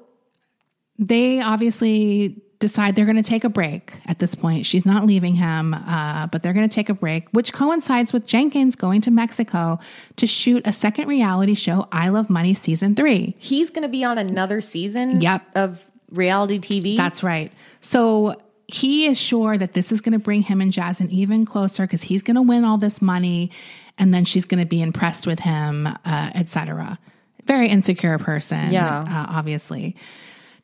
[0.98, 4.64] they obviously decide they're going to take a break at this point.
[4.64, 8.24] She's not leaving him, uh, but they're going to take a break, which coincides with
[8.24, 9.78] Jenkins going to Mexico
[10.16, 13.34] to shoot a second reality show, I Love Money season three.
[13.38, 15.44] He's going to be on another season yep.
[15.54, 16.96] of reality TV.
[16.96, 17.52] That's right.
[17.80, 21.82] So he is sure that this is going to bring him and Jasmine even closer
[21.82, 23.50] because he's going to win all this money
[23.98, 26.98] and then she's going to be impressed with him, uh, etc.
[27.44, 29.00] Very insecure person, Yeah.
[29.02, 29.96] uh, obviously.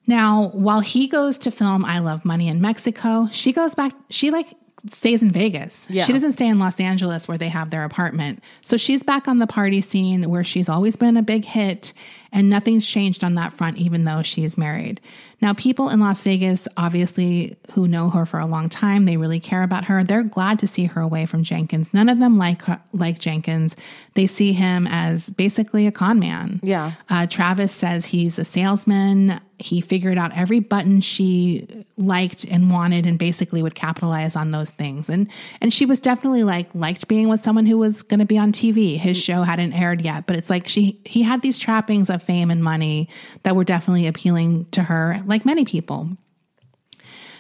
[0.09, 4.33] Now, while he goes to film I Love Money in Mexico, she goes back, she
[4.33, 4.49] like
[4.91, 5.87] stays in Vegas.
[5.91, 6.05] Yeah.
[6.05, 8.43] She doesn't stay in Los Angeles where they have their apartment.
[8.63, 11.93] So she's back on the party scene where she's always been a big hit
[12.33, 15.01] and nothing's changed on that front, even though she's married.
[15.41, 19.39] Now, people in Las Vegas, obviously, who know her for a long time, they really
[19.39, 20.03] care about her.
[20.03, 21.95] They're glad to see her away from Jenkins.
[21.95, 23.77] None of them like her, like Jenkins.
[24.15, 26.59] They see him as basically a con man.
[26.63, 26.93] Yeah.
[27.09, 29.41] Uh, Travis says he's a salesman.
[29.61, 34.71] He figured out every button she liked and wanted, and basically would capitalize on those
[34.71, 35.09] things.
[35.09, 35.29] And
[35.61, 38.53] and she was definitely like liked being with someone who was going to be on
[38.53, 38.97] TV.
[38.97, 42.51] His show hadn't aired yet, but it's like she he had these trappings of fame
[42.51, 43.09] and money
[43.43, 46.11] that were definitely appealing to her, like many people.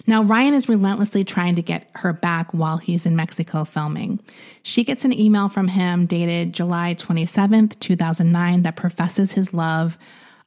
[0.06, 4.20] Now, Ryan is relentlessly trying to get her back while he's in Mexico filming.
[4.62, 9.98] She gets an email from him dated July 27th, 2009, that professes his love.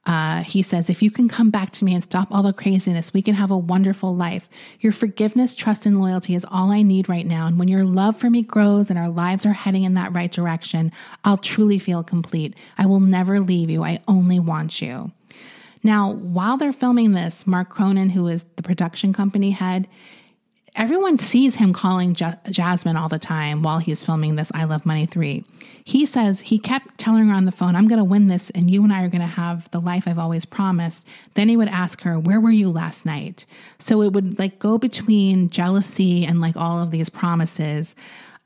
[0.06, 3.14] Uh, he says, If you can come back to me and stop all the craziness,
[3.14, 4.50] we can have a wonderful life.
[4.80, 7.46] Your forgiveness, trust, and loyalty is all I need right now.
[7.46, 10.32] And when your love for me grows and our lives are heading in that right
[10.32, 10.92] direction,
[11.24, 12.56] I'll truly feel complete.
[12.80, 13.84] I will never leave you.
[13.84, 15.12] I only want you.
[15.84, 19.88] Now, while they're filming this, Mark Cronin, who is the production company head,
[20.76, 24.86] everyone sees him calling Ja- Jasmine all the time while he's filming this I Love
[24.86, 25.44] Money 3.
[25.84, 28.70] He says he kept telling her on the phone, I'm going to win this and
[28.70, 31.06] you and I are going to have the life I've always promised.
[31.34, 33.46] Then he would ask her, Where were you last night?
[33.80, 37.96] So it would like go between jealousy and like all of these promises.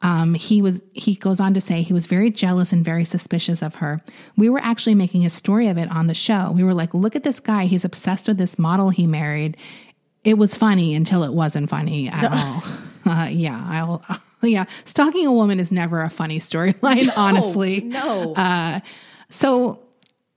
[0.01, 3.61] Um, he was he goes on to say he was very jealous and very suspicious
[3.61, 4.01] of her.
[4.37, 6.51] We were actually making a story of it on the show.
[6.51, 7.65] We were like, look at this guy.
[7.65, 9.57] He's obsessed with this model he married.
[10.23, 12.63] It was funny until it wasn't funny at all.
[13.07, 14.03] Uh, yeah, I'll.
[14.45, 17.11] Yeah, stalking a woman is never a funny storyline.
[17.17, 18.35] honestly, no.
[18.35, 18.79] Uh,
[19.29, 19.79] so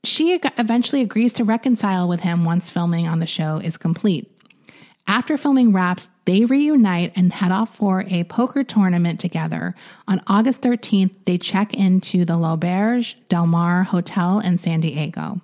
[0.03, 4.31] she eventually agrees to reconcile with him once filming on the show is complete.
[5.07, 9.75] After filming wraps, they reunite and head off for a poker tournament together.
[10.07, 15.41] On August 13th, they check into the L'Auberge Del Mar Hotel in San Diego.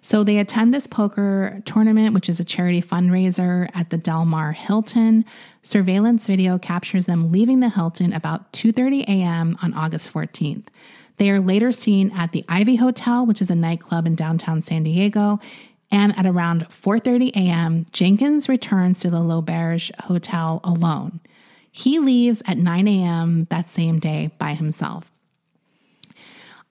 [0.00, 4.52] So they attend this poker tournament, which is a charity fundraiser at the Del Mar
[4.52, 5.24] Hilton.
[5.62, 9.58] Surveillance video captures them leaving the Hilton about 2:30 a.m.
[9.62, 10.66] on August 14th.
[11.16, 14.84] They are later seen at the Ivy Hotel, which is a nightclub in downtown San
[14.84, 15.40] Diego,
[15.90, 21.20] and at around 4:30 a.m., Jenkins returns to the L'Auberge Hotel alone.
[21.70, 23.46] He leaves at 9 a.m.
[23.50, 25.10] that same day by himself.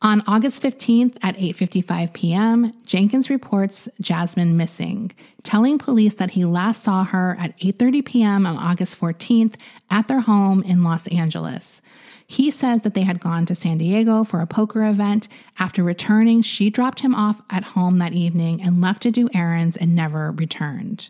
[0.03, 6.83] On August 15th at 8:55 p.m., Jenkins reports Jasmine missing, telling police that he last
[6.83, 8.45] saw her at 8:30 p.m.
[8.45, 9.55] on August 14th
[9.89, 11.81] at their home in Los Angeles.
[12.27, 15.29] He says that they had gone to San Diego for a poker event.
[15.57, 19.77] After returning, she dropped him off at home that evening and left to do errands
[19.77, 21.09] and never returned.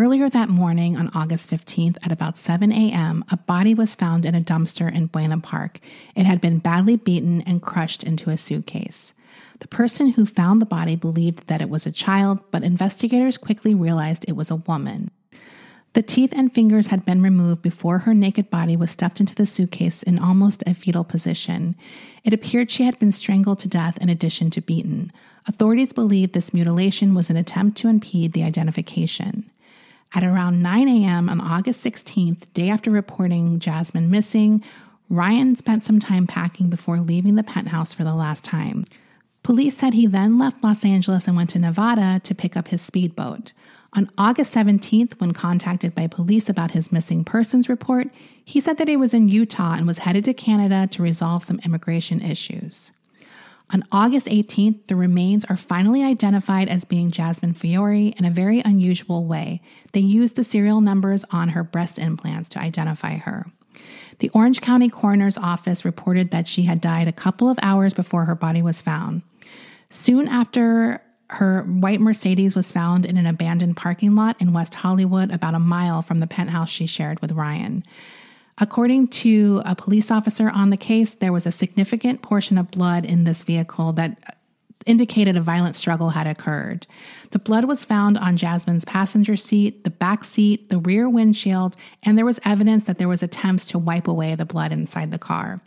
[0.00, 4.34] Earlier that morning on August 15th at about 7 a.m., a body was found in
[4.34, 5.78] a dumpster in Buena Park.
[6.16, 9.12] It had been badly beaten and crushed into a suitcase.
[9.58, 13.74] The person who found the body believed that it was a child, but investigators quickly
[13.74, 15.10] realized it was a woman.
[15.92, 19.44] The teeth and fingers had been removed before her naked body was stuffed into the
[19.44, 21.76] suitcase in almost a fetal position.
[22.24, 25.12] It appeared she had been strangled to death in addition to beaten.
[25.46, 29.49] Authorities believe this mutilation was an attempt to impede the identification.
[30.12, 31.28] At around 9 a.m.
[31.28, 34.62] on August 16th, day after reporting Jasmine missing,
[35.08, 38.84] Ryan spent some time packing before leaving the penthouse for the last time.
[39.42, 42.82] Police said he then left Los Angeles and went to Nevada to pick up his
[42.82, 43.52] speedboat.
[43.92, 48.08] On August 17th, when contacted by police about his missing persons report,
[48.44, 51.60] he said that he was in Utah and was headed to Canada to resolve some
[51.64, 52.92] immigration issues.
[53.72, 58.60] On August 18th, the remains are finally identified as being Jasmine Fiore in a very
[58.64, 59.62] unusual way.
[59.92, 63.46] They used the serial numbers on her breast implants to identify her.
[64.18, 68.24] The Orange County Coroner's Office reported that she had died a couple of hours before
[68.24, 69.22] her body was found.
[69.88, 75.30] Soon after, her white Mercedes was found in an abandoned parking lot in West Hollywood,
[75.30, 77.84] about a mile from the penthouse she shared with Ryan.
[78.60, 83.06] According to a police officer on the case, there was a significant portion of blood
[83.06, 84.36] in this vehicle that
[84.86, 86.86] indicated a violent struggle had occurred.
[87.30, 92.16] The blood was found on Jasmine's passenger seat, the back seat, the rear windshield, and
[92.16, 95.60] there was evidence that there was attempts to wipe away the blood inside the car.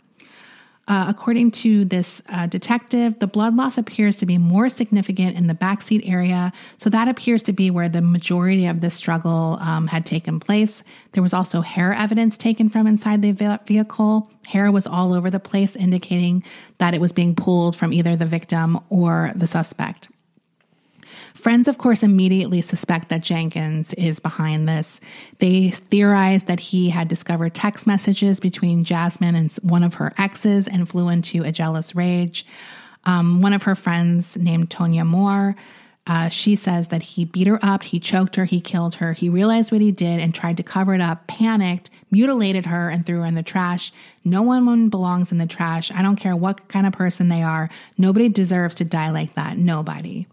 [0.86, 5.46] Uh, according to this uh, detective, the blood loss appears to be more significant in
[5.46, 6.52] the backseat area.
[6.76, 10.82] So that appears to be where the majority of this struggle um, had taken place.
[11.12, 14.30] There was also hair evidence taken from inside the vehicle.
[14.46, 16.44] Hair was all over the place, indicating
[16.76, 20.08] that it was being pulled from either the victim or the suspect.
[21.34, 25.00] Friends, of course, immediately suspect that Jenkins is behind this.
[25.38, 30.68] They theorize that he had discovered text messages between Jasmine and one of her exes
[30.68, 32.46] and flew into a jealous rage.
[33.04, 35.56] Um, one of her friends, named Tonya Moore,
[36.06, 39.14] uh, she says that he beat her up, he choked her, he killed her.
[39.14, 43.04] He realized what he did and tried to cover it up, panicked, mutilated her, and
[43.04, 43.90] threw her in the trash.
[44.22, 45.90] No one belongs in the trash.
[45.90, 47.70] I don't care what kind of person they are.
[47.96, 49.56] Nobody deserves to die like that.
[49.56, 50.26] Nobody.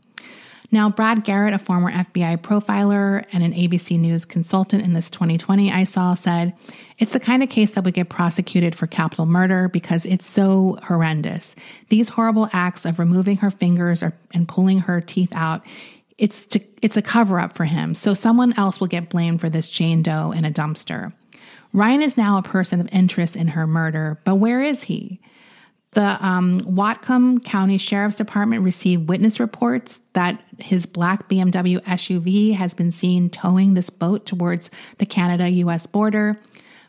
[0.73, 5.69] Now, Brad Garrett, a former FBI profiler and an ABC News consultant in this 2020
[5.69, 6.53] I saw, said
[6.97, 10.79] it's the kind of case that would get prosecuted for capital murder because it's so
[10.83, 11.55] horrendous.
[11.89, 15.61] These horrible acts of removing her fingers or, and pulling her teeth out.
[16.17, 19.49] It's, to, it's a cover up for him, so someone else will get blamed for
[19.49, 21.11] this Jane Doe in a dumpster.
[21.73, 25.19] Ryan is now a person of interest in her murder, but where is he?
[25.93, 32.73] The um, Whatcom County Sheriff's Department received witness reports that his black BMW SUV has
[32.73, 36.39] been seen towing this boat towards the Canada US border.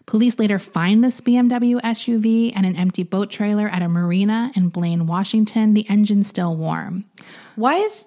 [0.06, 4.68] Police later find this BMW SUV and an empty boat trailer at a marina in
[4.68, 7.04] Blaine, Washington, the engine still warm.
[7.56, 8.04] Why is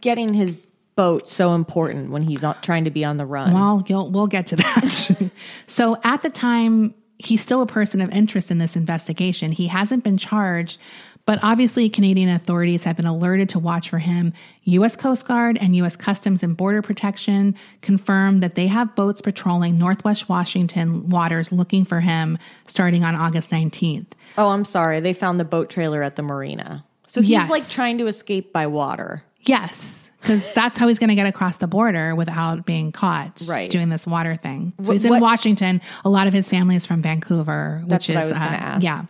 [0.00, 0.56] getting his
[0.96, 3.52] boat so important when he's trying to be on the run?
[3.52, 5.30] Well, we'll get to that.
[5.66, 9.52] so at the time, he's still a person of interest in this investigation.
[9.52, 10.78] He hasn't been charged,
[11.26, 14.34] but obviously, Canadian authorities have been alerted to watch for him.
[14.64, 14.94] U.S.
[14.94, 15.96] Coast Guard and U.S.
[15.96, 22.00] Customs and Border Protection confirmed that they have boats patrolling Northwest Washington waters looking for
[22.00, 24.08] him starting on August 19th.
[24.36, 25.00] Oh, I'm sorry.
[25.00, 26.84] They found the boat trailer at the marina.
[27.06, 27.50] So he's yes.
[27.50, 29.22] like trying to escape by water.
[29.40, 33.70] Yes, because that's how he's going to get across the border without being caught right.
[33.70, 34.72] doing this water thing.
[34.82, 35.82] So he's in what, Washington.
[36.04, 39.04] A lot of his family is from Vancouver, which is uh, yeah.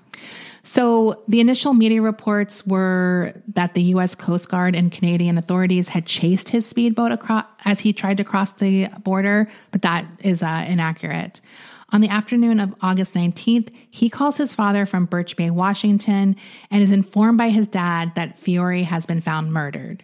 [0.65, 4.15] So the initial media reports were that the U.S.
[4.15, 8.53] Coast Guard and Canadian authorities had chased his speedboat across as he tried to cross
[8.53, 11.41] the border, but that is uh, inaccurate.
[11.91, 16.35] On the afternoon of August 19th, he calls his father from Birch Bay, Washington,
[16.71, 20.03] and is informed by his dad that Fiore has been found murdered.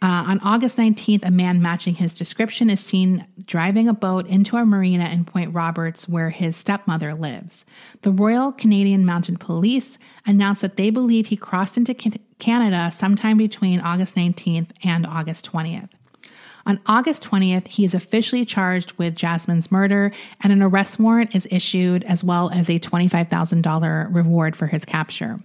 [0.00, 4.56] Uh, on August 19th, a man matching his description is seen driving a boat into
[4.56, 7.64] a marina in Point Roberts where his stepmother lives.
[8.02, 11.94] The Royal Canadian Mounted Police announced that they believe he crossed into
[12.38, 15.88] Canada sometime between August 19th and August 20th.
[16.64, 21.48] On August 20th, he is officially charged with Jasmine's murder, and an arrest warrant is
[21.50, 25.40] issued, as well as a $25,000 reward for his capture.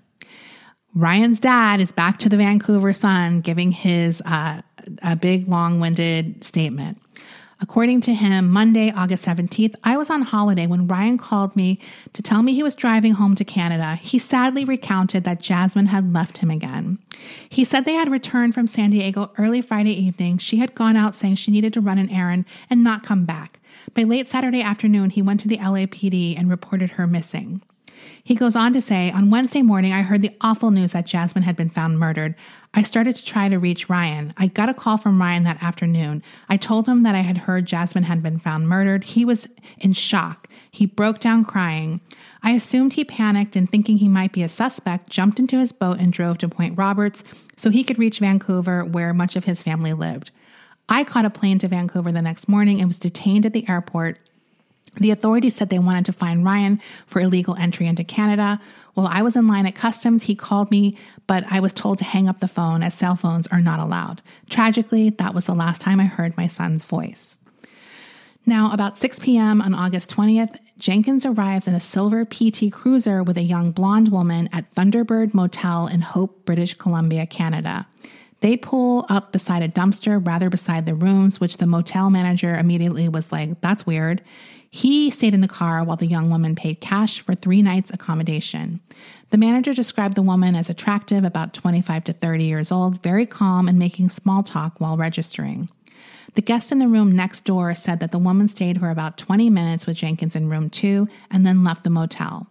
[0.96, 4.62] Ryan's dad is back to the Vancouver Sun giving his uh,
[5.02, 7.00] a big long-winded statement.
[7.60, 11.80] According to him, Monday, August 17th, I was on holiday when Ryan called me
[12.12, 13.96] to tell me he was driving home to Canada.
[13.96, 17.00] He sadly recounted that Jasmine had left him again.
[17.50, 20.38] He said they had returned from San Diego early Friday evening.
[20.39, 23.60] She had gone out saying she needed to run an errand and not come back.
[23.96, 27.62] By late Saturday afternoon, he went to the LAPD and reported her missing.
[28.26, 31.43] He goes on to say, On Wednesday morning, I heard the awful news that Jasmine
[31.43, 32.36] had been found murdered.
[32.74, 34.34] I started to try to reach Ryan.
[34.38, 36.24] I got a call from Ryan that afternoon.
[36.47, 39.03] I told him that I had heard Jasmine had been found murdered.
[39.03, 40.47] He was in shock.
[40.71, 41.99] He broke down crying.
[42.41, 45.99] I assumed he panicked and, thinking he might be a suspect, jumped into his boat
[45.99, 47.26] and drove to Point Roberts
[47.57, 50.32] so he could reach Vancouver, where much of his family lived.
[50.88, 54.17] I caught a plane to Vancouver the next morning and was detained at the airport
[54.98, 58.60] the authorities said they wanted to find Ryan for illegal entry into Canada.
[58.94, 62.04] While I was in line at customs, he called me, but I was told to
[62.04, 64.22] hang up the phone as cell phones are not allowed.
[64.50, 67.38] Tragically, that was the last time I heard my son's voice.
[68.46, 69.62] Now, about 6 p.m.
[69.62, 74.50] on August 20th, Jenkins arrives in a silver PT Cruiser with a young blonde woman
[74.52, 77.88] at Thunderbird Motel in Hope, British Columbia, Canada.
[78.44, 83.08] They pull up beside a dumpster, rather beside the rooms, which the motel manager immediately
[83.08, 84.22] was like, that's weird.
[84.70, 88.82] He stayed in the car while the young woman paid cash for three nights' accommodation.
[89.30, 93.70] The manager described the woman as attractive, about 25 to 30 years old, very calm,
[93.70, 95.70] and making small talk while registering.
[96.34, 99.50] The guest in the room next door said that the woman stayed for about 20
[99.52, 102.48] minutes with Jenkins in room two and then left the motel.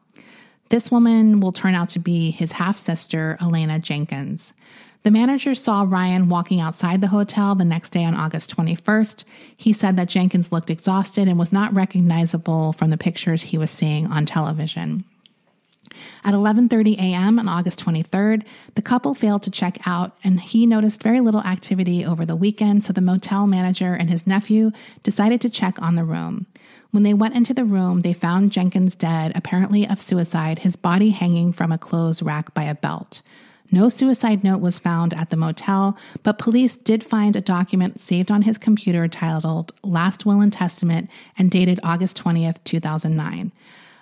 [0.71, 4.55] This woman will turn out to be his half sister, Elena Jenkins.
[5.03, 9.25] The manager saw Ryan walking outside the hotel the next day on August 21st.
[9.57, 13.71] He said that Jenkins looked exhausted and was not recognizable from the pictures he was
[13.71, 15.05] seeing on television.
[16.25, 17.39] At 11:30 a.m.
[17.41, 18.45] on August 23rd,
[18.77, 22.85] the couple failed to check out and he noticed very little activity over the weekend,
[22.85, 24.71] so the motel manager and his nephew
[25.03, 26.47] decided to check on the room.
[26.93, 31.11] When they went into the room, they found Jenkins dead, apparently of suicide, his body
[31.11, 33.23] hanging from a clothes rack by a belt.
[33.75, 38.31] No suicide note was found at the motel, but police did find a document saved
[38.31, 41.09] on his computer titled Last Will and Testament
[41.39, 43.51] and dated August 20th, 2009.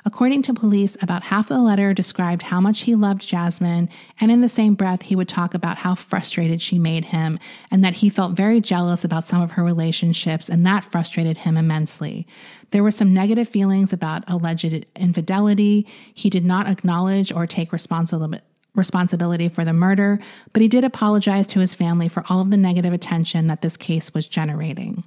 [0.05, 3.89] According to police, about half of the letter described how much he loved Jasmine,
[4.21, 7.39] and in the same breath, he would talk about how frustrated she made him
[7.71, 11.57] and that he felt very jealous about some of her relationships, and that frustrated him
[11.57, 12.27] immensely.
[12.73, 15.87] There were some negative feelings about alleged infidelity.
[16.13, 18.43] He did not acknowledge or take responsibility
[18.75, 20.19] responsibility for the murder,
[20.53, 23.77] but he did apologize to his family for all of the negative attention that this
[23.77, 25.05] case was generating.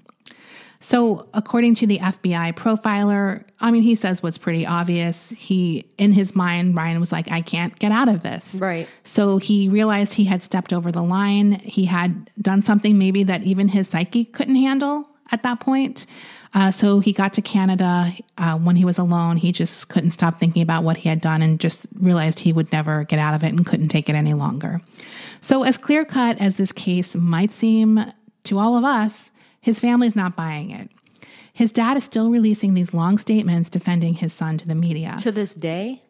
[0.84, 5.30] So, according to the FBI profiler, I mean, he says what's pretty obvious.
[5.30, 8.56] He, in his mind, Ryan was like, I can't get out of this.
[8.56, 8.86] Right.
[9.06, 11.54] So, he realized he had stepped over the line.
[11.54, 16.06] He had done something maybe that even his psyche couldn't handle at that point.
[16.56, 19.38] Uh, so he got to Canada uh, when he was alone.
[19.38, 22.72] He just couldn't stop thinking about what he had done and just realized he would
[22.72, 24.80] never get out of it and couldn't take it any longer.
[25.42, 28.06] So, as clear cut as this case might seem
[28.44, 29.32] to all of us,
[29.62, 30.90] his family's not buying it.
[31.54, 35.16] His dad is still releasing these long statements defending his son to the media.
[35.20, 36.02] To this day?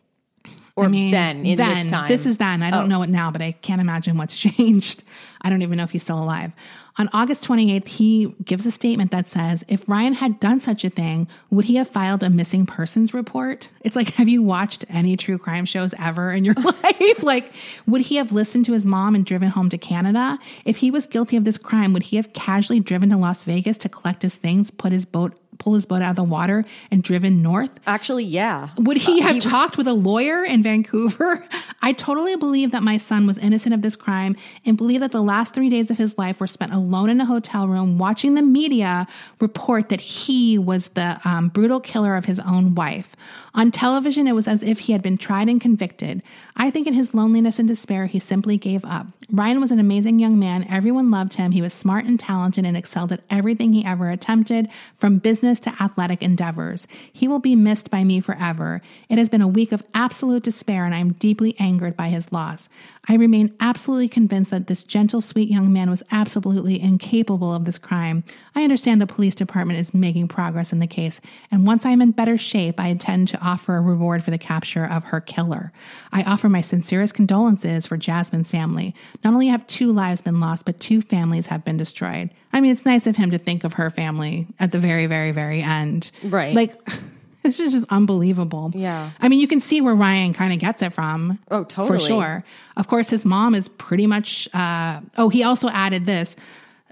[0.76, 2.08] Or I mean, then, in then, this time?
[2.08, 2.64] This is then.
[2.64, 2.88] I don't Oh.
[2.88, 5.04] know it now, but I can't imagine what's changed.
[5.42, 6.52] I don't even know if he's still alive.
[6.98, 10.92] On August 28th, he gives a statement that says, if Ryan had done such a
[10.92, 13.70] thing, would he have filed a missing persons report?
[13.82, 17.24] It's like, have you watched any true crime shows ever in your life?
[17.24, 17.52] like,
[17.88, 20.38] would he have listened to his mom and driven home to Canada?
[20.66, 23.78] If he was guilty of this crime, would he have casually driven to Las Vegas
[23.78, 27.04] to collect his things, put his boat, pull his boat out of the water, and
[27.04, 27.72] driven north?
[27.86, 28.70] Actually, yeah.
[28.78, 31.46] Would he have talked with a lawyer in Vancouver?
[31.82, 34.36] I totally believe that my son was innocent of this crime
[34.66, 37.26] and believe that the last three days of his life were spent alone in a
[37.26, 39.08] hotel room watching the media
[39.40, 43.16] report that he was the um, brutal killer of his own wife.
[43.56, 46.24] On television, it was as if he had been tried and convicted.
[46.56, 49.08] I think in his loneliness and despair, he simply gave up.
[49.32, 50.66] Ryan was an amazing young man.
[50.70, 51.52] Everyone loved him.
[51.52, 55.76] He was smart and talented and excelled at everything he ever attempted, from business to
[55.82, 56.88] athletic endeavors.
[57.12, 58.82] He will be missed by me forever.
[59.10, 62.32] It has been a week of absolute despair, and I am deeply angered by his
[62.32, 62.70] loss.
[63.08, 67.78] I remain absolutely convinced that this gentle, sweet young man was absolutely incapable of this
[67.78, 68.24] crime.
[68.56, 71.20] I understand the police department is making progress in the case,
[71.52, 74.38] and once I am in better shape, I intend to offer a reward for the
[74.38, 75.72] capture of her killer.
[76.12, 78.96] I offer my sincerest condolences for Jasmine's family.
[79.24, 82.30] Not only have two lives been lost, but two families have been destroyed.
[82.52, 85.32] I mean, it's nice of him to think of her family at the very, very,
[85.32, 86.12] very end.
[86.24, 86.56] Right.
[86.56, 86.74] Like,
[87.44, 88.72] this is just unbelievable.
[88.74, 89.12] Yeah.
[89.20, 91.40] I mean, you can see where Ryan kind of gets it from.
[91.52, 92.00] Oh, totally.
[92.00, 92.44] For sure.
[92.78, 94.48] Of course, his mom is pretty much.
[94.54, 96.36] Uh, oh, he also added this.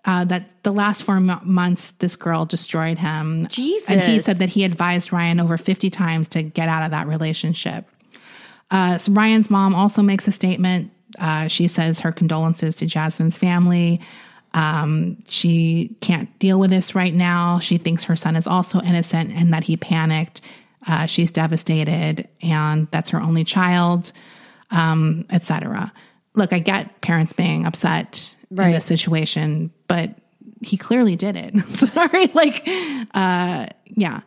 [0.04, 3.46] Uh, that the last four mo- months, this girl destroyed him.
[3.52, 3.88] Jesus.
[3.88, 7.06] And he said that he advised Ryan over 50 times to get out of that
[7.08, 7.88] relationship.
[8.72, 10.92] Uh, so Ryan's mom also makes a statement.
[11.20, 14.00] Uh, she says her condolences to Jasmine's family.
[14.54, 17.60] Um, she can't deal with this right now.
[17.60, 20.42] She thinks her son is also innocent and that he panicked.
[20.88, 24.12] Uh, she's devastated, and that's her only child,
[24.72, 25.94] um, etc.
[26.34, 30.16] Look, I get parents being upset in this situation, but
[30.62, 31.54] he clearly did it.
[31.56, 32.28] I'm sorry.
[32.28, 32.64] Like,
[33.14, 34.22] uh, yeah.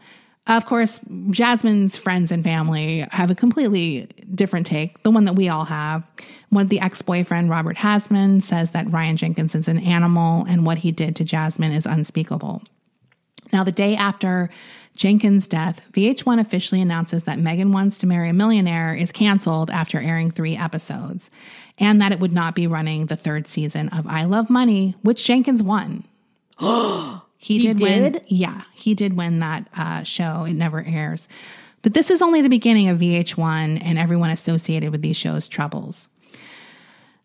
[0.46, 5.48] Of course, Jasmine's friends and family have a completely different take, the one that we
[5.48, 6.06] all have.
[6.50, 10.78] One of the ex-boyfriend, Robert Hasman, says that Ryan Jenkins is an animal and what
[10.78, 12.62] he did to Jasmine is unspeakable.
[13.54, 14.50] Now, the day after
[14.96, 19.98] Jenkins' death, VH1 officially announces that Megan Wants to Marry a Millionaire is canceled after
[19.98, 21.30] airing three episodes,
[21.78, 25.24] and that it would not be running the third season of I Love Money, which
[25.24, 26.04] Jenkins won.
[27.44, 28.20] he, did, win.
[28.28, 30.44] Yeah, he did win that uh, show.
[30.44, 31.28] It never airs.
[31.82, 36.08] But this is only the beginning of VH1 and everyone associated with these shows' troubles.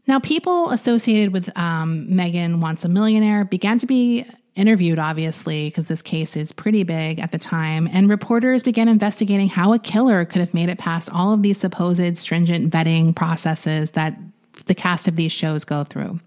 [0.07, 4.25] Now, people associated with um, Megan Wants a Millionaire began to be
[4.57, 9.47] interviewed, obviously, because this case is pretty big at the time, and reporters began investigating
[9.47, 13.91] how a killer could have made it past all of these supposed stringent vetting processes
[13.91, 14.19] that
[14.65, 16.19] the cast of these shows go through.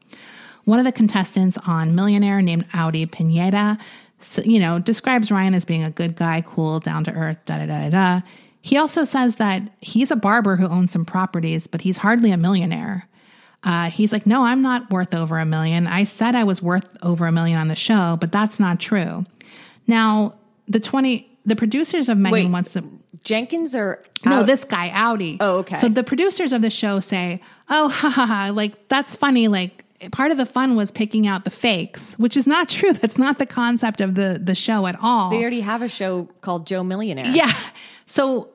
[0.65, 3.79] One of the contestants on Millionaire, named Audi Pineda,
[4.45, 7.67] you know, describes Ryan as being a good guy, cool, down to earth, da da
[7.67, 8.21] da da.
[8.61, 12.37] He also says that he's a barber who owns some properties, but he's hardly a
[12.37, 13.09] millionaire.
[13.65, 15.87] Uh, he's like, no, I'm not worth over a million.
[15.87, 19.25] I said I was worth over a million on the show, but that's not true.
[19.87, 20.35] Now,
[20.69, 22.51] the 20, the producers of Megan Wait.
[22.51, 22.85] Wants to,
[23.25, 25.37] Jenkins or no, this guy, Audi.
[25.41, 25.77] Oh, okay.
[25.77, 29.49] So the producers of the show say, oh, ha ha ha, like that's funny.
[29.49, 32.93] Like part of the fun was picking out the fakes, which is not true.
[33.03, 35.31] That's not the concept of the, the show at all.
[35.31, 37.27] They already have a show called Joe Millionaire.
[37.27, 37.53] Yeah.
[38.07, 38.51] So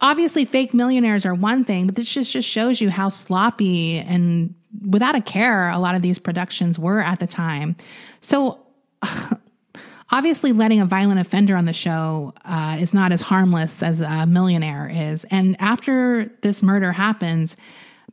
[0.00, 4.54] obviously fake millionaires are one thing, but this just, just shows you how sloppy and
[4.88, 7.76] without a care a lot of these productions were at the time.
[8.20, 8.58] So
[10.10, 14.26] obviously letting a violent offender on the show uh, is not as harmless as a
[14.26, 15.24] millionaire is.
[15.30, 17.56] And after this murder happens,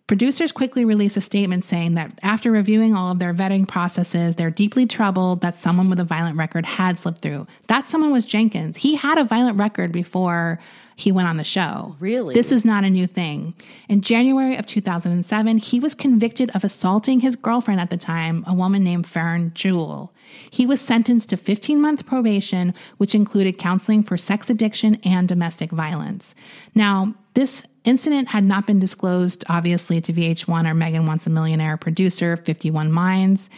[0.07, 4.49] Producers quickly release a statement saying that after reviewing all of their vetting processes, they're
[4.49, 7.47] deeply troubled that someone with a violent record had slipped through.
[7.67, 8.77] That someone was Jenkins.
[8.77, 10.59] He had a violent record before
[11.01, 11.95] he went on the show.
[11.99, 12.33] Really?
[12.33, 13.53] This is not a new thing.
[13.89, 18.53] In January of 2007, he was convicted of assaulting his girlfriend at the time, a
[18.53, 20.13] woman named Fern Jewell.
[20.49, 25.71] He was sentenced to 15 month probation, which included counseling for sex addiction and domestic
[25.71, 26.35] violence.
[26.75, 31.77] Now, this incident had not been disclosed, obviously, to VH1 or Megan Wants a Millionaire
[31.77, 33.49] producer, 51 Minds.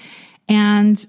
[0.48, 1.06] And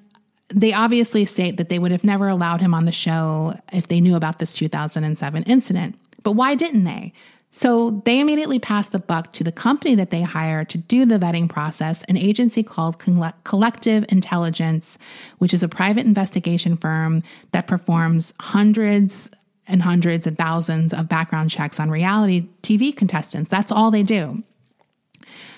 [0.49, 4.01] they obviously state that they would have never allowed him on the show if they
[4.01, 5.99] knew about this 2007 incident.
[6.23, 7.13] But why didn't they?
[7.51, 11.21] So they immediately passed the buck to the company that they hired to do the
[11.21, 12.99] vetting process, an agency called
[13.45, 14.99] Collective Intelligence,
[15.39, 19.31] which is a private investigation firm that performs hundreds
[19.67, 23.51] and hundreds and thousands of background checks on reality TV contestants.
[23.51, 24.43] That's all they do.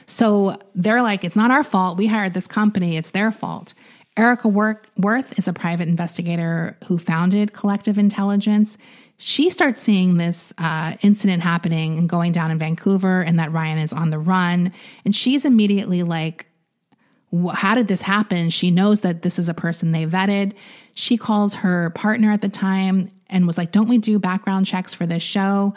[0.07, 1.99] So they're like, it's not our fault.
[1.99, 3.75] We hired this company, it's their fault.
[4.17, 8.79] Erica Worth is a private investigator who founded Collective Intelligence.
[9.19, 13.79] She starts seeing this uh, incident happening and going down in Vancouver, and that Ryan
[13.79, 14.73] is on the run.
[15.05, 16.47] And she's immediately like,
[17.53, 18.49] how did this happen?
[18.49, 20.55] She knows that this is a person they vetted.
[20.95, 24.95] She calls her partner at the time and was like, Don't we do background checks
[24.95, 25.75] for this show?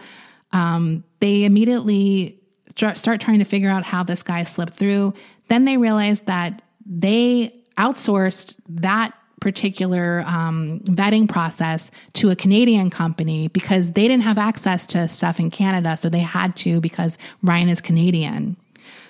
[0.52, 2.40] Um, they immediately
[2.76, 5.14] start trying to figure out how this guy slipped through.
[5.48, 13.48] Then they realize that they outsourced that particular um, vetting process to a Canadian company
[13.50, 15.96] because they didn't have access to stuff in Canada.
[15.96, 18.58] So they had to because Ryan is Canadian.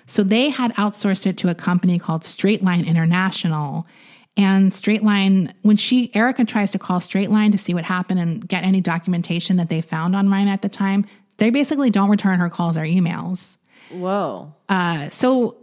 [0.05, 3.85] So they had outsourced it to a company called Straightline International.
[4.39, 8.21] And Straight Line, when she, Erica tries to call Straight Line to see what happened
[8.21, 11.05] and get any documentation that they found on Ryan at the time,
[11.39, 13.57] they basically don't return her calls or emails.
[13.91, 14.53] Whoa.
[14.69, 15.57] Uh, so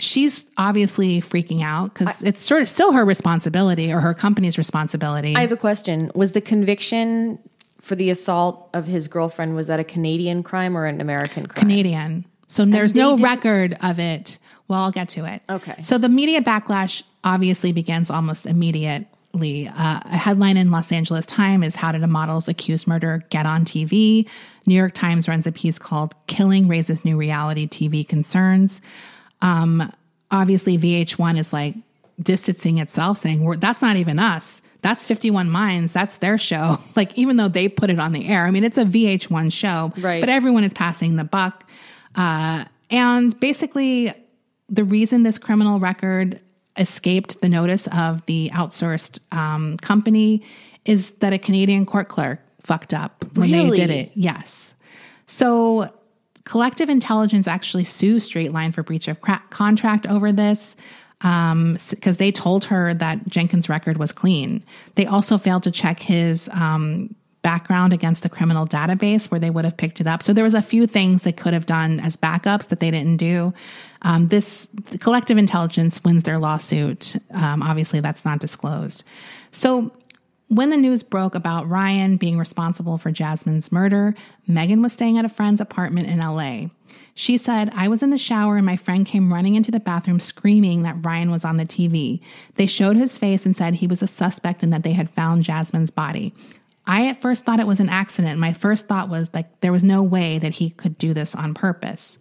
[0.00, 5.36] she's obviously freaking out because it's sort of still her responsibility or her company's responsibility.
[5.36, 6.10] I have a question.
[6.16, 7.38] Was the conviction
[7.80, 11.60] for the assault of his girlfriend was that a Canadian crime or an American crime?
[11.60, 12.24] Canadian.
[12.48, 14.40] So there's no record of it.
[14.68, 15.42] Well, I'll get to it.
[15.48, 15.80] Okay.
[15.82, 19.68] So the media backlash obviously begins almost immediately.
[19.68, 23.44] Uh, a headline in Los Angeles Times is How did a model's accused murder get
[23.46, 24.26] on TV?
[24.66, 28.80] New York Times runs a piece called Killing Raises New Reality TV Concerns.
[29.42, 29.92] Um,
[30.30, 31.74] obviously, VH1 is like
[32.20, 34.62] distancing itself, saying, We're, that's not even us.
[34.82, 35.92] That's 51 Minds.
[35.92, 36.78] That's their show.
[36.96, 39.92] Like, even though they put it on the air, I mean, it's a VH1 show,
[39.98, 40.20] Right.
[40.20, 41.68] but everyone is passing the buck.
[42.14, 44.14] Uh, and basically,
[44.68, 46.40] the reason this criminal record
[46.76, 50.42] escaped the notice of the outsourced um, company
[50.84, 54.12] is that a Canadian court clerk fucked up when they did it.
[54.14, 54.74] Yes.
[55.26, 55.92] So,
[56.44, 60.76] Collective Intelligence actually sued Straight Line for breach of cra- contract over this
[61.18, 64.64] because they told her that Jenkins' record was clean.
[64.94, 69.64] They also failed to check his um, background against the criminal database where they would
[69.64, 70.22] have picked it up.
[70.22, 73.16] So there was a few things they could have done as backups that they didn't
[73.16, 73.52] do.
[74.02, 74.68] Um, this
[75.00, 77.16] collective intelligence wins their lawsuit.
[77.32, 79.04] Um, obviously, that's not disclosed.
[79.52, 79.92] So
[80.48, 84.14] when the news broke about Ryan being responsible for Jasmine's murder,
[84.46, 86.68] Megan was staying at a friend's apartment in LA.
[87.14, 90.20] She said, I was in the shower and my friend came running into the bathroom
[90.20, 92.20] screaming that Ryan was on the TV.
[92.56, 95.42] They showed his face and said he was a suspect and that they had found
[95.42, 96.34] Jasmine's body.
[96.86, 98.38] I at first thought it was an accident.
[98.38, 101.54] My first thought was like there was no way that he could do this on
[101.54, 102.18] purpose.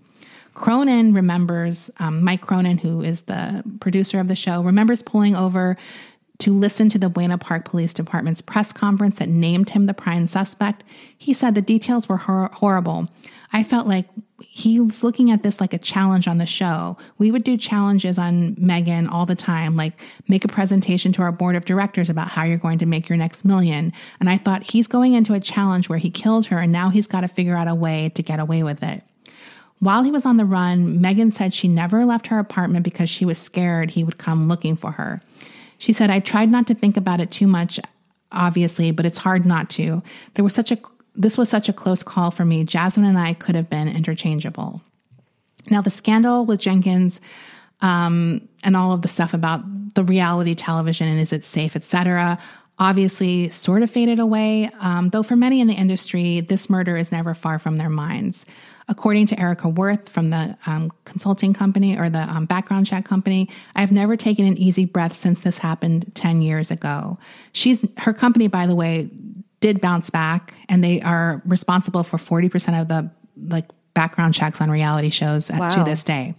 [0.56, 5.78] Cronin remembers, um, Mike Cronin, who is the producer of the show, remembers pulling over
[6.40, 10.28] to listen to the Buena Park Police Department's press conference that named him the prime
[10.28, 10.84] suspect.
[11.18, 13.08] He said the details were hor- horrible.
[13.54, 14.06] I felt like
[14.40, 16.98] he was looking at this like a challenge on the show.
[17.18, 21.32] We would do challenges on Megan all the time, like make a presentation to our
[21.32, 23.94] board of directors about how you're going to make your next million.
[24.20, 27.08] And I thought he's going into a challenge where he killed her and now he's
[27.08, 29.04] got to figure out a way to get away with it.
[29.80, 33.26] While he was on the run, Megan said she never left her apartment because she
[33.26, 35.22] was scared he would come looking for her.
[35.78, 37.80] She said, I tried not to think about it too much,
[38.32, 40.02] obviously, but it's hard not to.
[40.34, 40.78] There was such a
[41.18, 42.66] this was such a close call for me.
[42.66, 44.82] Jasmine and I could have been interchangeable.
[45.70, 47.22] Now, the scandal with Jenkins
[47.82, 49.62] um, and all of the stuff about
[49.96, 52.38] the reality television and is it safe, et cetera,
[52.80, 54.70] obviously sort of faded away.
[54.80, 58.46] Um, though for many in the industry, this murder is never far from their minds.
[58.88, 63.50] According to Erica Worth from the um, consulting company or the um, background check company,
[63.76, 67.18] I've never taken an easy breath since this happened 10 years ago.
[67.52, 69.10] She's her company, by the way,
[69.60, 73.10] did bounce back and they are responsible for 40% of the
[73.48, 73.66] like
[73.96, 76.36] background checks on reality shows at, to this day.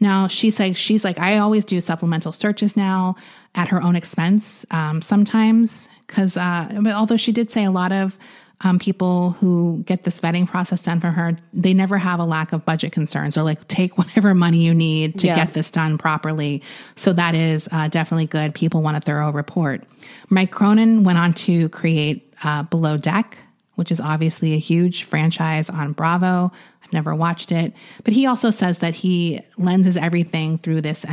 [0.00, 3.16] Now she's like she's like I always do supplemental searches now
[3.54, 7.90] at her own expense um, sometimes because uh, but although she did say a lot
[7.90, 8.18] of
[8.62, 12.52] um, people who get this vetting process done for her they never have a lack
[12.52, 15.36] of budget concerns or like take whatever money you need to Yeah.
[15.36, 16.62] get this done properly
[16.96, 19.84] so that is uh, definitely good people want a thorough report
[20.28, 23.38] Mike Cronin went on to create uh, Below Deck
[23.76, 26.50] which is obviously a huge franchise on Bravo.
[26.82, 31.04] I've never watched it, but he also says that he lenses everything through this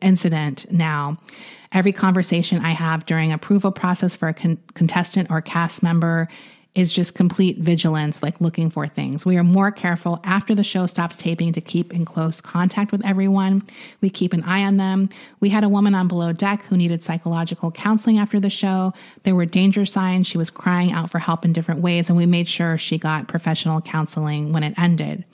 [0.00, 1.18] incident now.
[1.72, 6.28] Every conversation I have during approval process for a con- contestant or cast member
[6.74, 9.26] is just complete vigilance, like looking for things.
[9.26, 13.04] We are more careful after the show stops taping to keep in close contact with
[13.04, 13.62] everyone.
[14.00, 15.10] We keep an eye on them.
[15.40, 18.94] We had a woman on Below Deck who needed psychological counseling after the show.
[19.24, 20.26] There were danger signs.
[20.26, 23.28] She was crying out for help in different ways, and we made sure she got
[23.28, 25.26] professional counseling when it ended.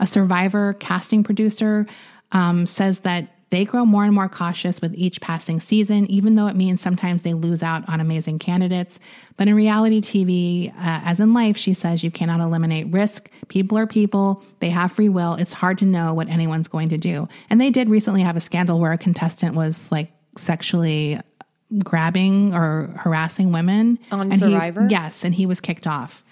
[0.00, 1.86] A survivor casting producer
[2.32, 6.46] um, says that they grow more and more cautious with each passing season, even though
[6.46, 9.00] it means sometimes they lose out on amazing candidates.
[9.36, 13.28] But in reality TV, uh, as in life, she says you cannot eliminate risk.
[13.48, 15.34] People are people, they have free will.
[15.34, 17.28] It's hard to know what anyone's going to do.
[17.50, 21.20] And they did recently have a scandal where a contestant was like sexually
[21.84, 24.86] grabbing or harassing women On And he- Survivor?
[24.90, 26.24] yes, and he was kicked off.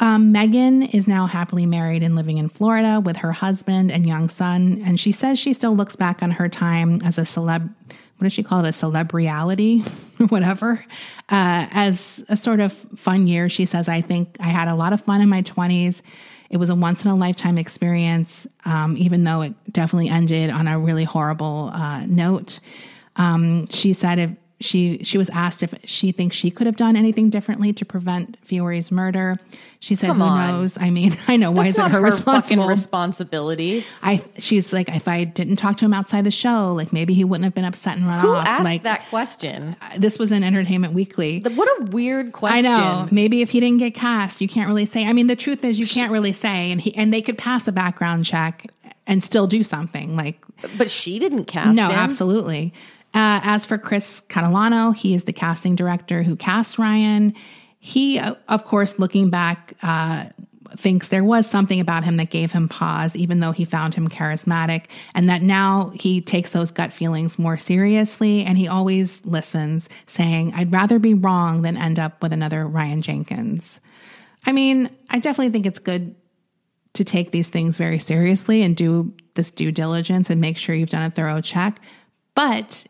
[0.00, 4.28] Um, Megan is now happily married and living in Florida with her husband and young
[4.28, 4.82] son.
[4.84, 7.72] And she says she still looks back on her time as a celeb.
[8.16, 8.68] What does she call it?
[8.68, 9.82] A celebriality,
[10.30, 10.84] whatever,
[11.28, 13.48] uh, as a sort of fun year.
[13.48, 16.02] She says, I think I had a lot of fun in my 20s.
[16.50, 20.68] It was a once in a lifetime experience, um, even though it definitely ended on
[20.68, 22.60] a really horrible uh, note.
[23.16, 24.30] Um, she said, if
[24.60, 28.38] she she was asked if she thinks she could have done anything differently to prevent
[28.44, 29.36] Fiore's murder.
[29.80, 30.38] She said, Come "Who on.
[30.60, 30.78] knows?
[30.78, 33.84] I mean, I know why That's is it her, her fucking responsibility.
[34.02, 37.24] I she's like, if I didn't talk to him outside the show, like maybe he
[37.24, 38.22] wouldn't have been upset and run off.
[38.22, 38.46] Who off.
[38.46, 39.76] asked like that question?
[39.82, 41.40] Uh, this was in Entertainment Weekly.
[41.40, 42.64] What a weird question.
[42.66, 42.68] I
[43.04, 43.08] know.
[43.10, 45.04] Maybe if he didn't get cast, you can't really say.
[45.04, 47.68] I mean, the truth is, you can't really say, and he and they could pass
[47.68, 48.66] a background check
[49.06, 50.16] and still do something.
[50.16, 50.42] Like,
[50.78, 51.90] But she didn't cast no, him.
[51.92, 52.72] absolutely.
[53.14, 57.32] Uh, as for Chris Catalano, he is the casting director who cast Ryan.
[57.78, 60.26] He, uh, of course, looking back, uh,
[60.76, 64.08] thinks there was something about him that gave him pause, even though he found him
[64.08, 69.88] charismatic, and that now he takes those gut feelings more seriously and he always listens,
[70.06, 73.80] saying, I'd rather be wrong than end up with another Ryan Jenkins.
[74.46, 76.14] I mean, I definitely think it's good
[76.94, 80.90] to take these things very seriously and do this due diligence and make sure you've
[80.90, 81.80] done a thorough check.
[82.34, 82.84] But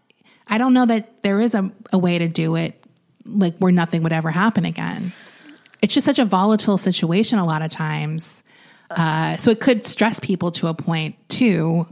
[0.47, 2.81] I don't know that there is a, a way to do it
[3.27, 5.13] like where nothing would ever happen again.
[5.83, 8.43] It's just such a volatile situation a lot of times.
[8.91, 11.87] Uh, so it could stress people to a point too,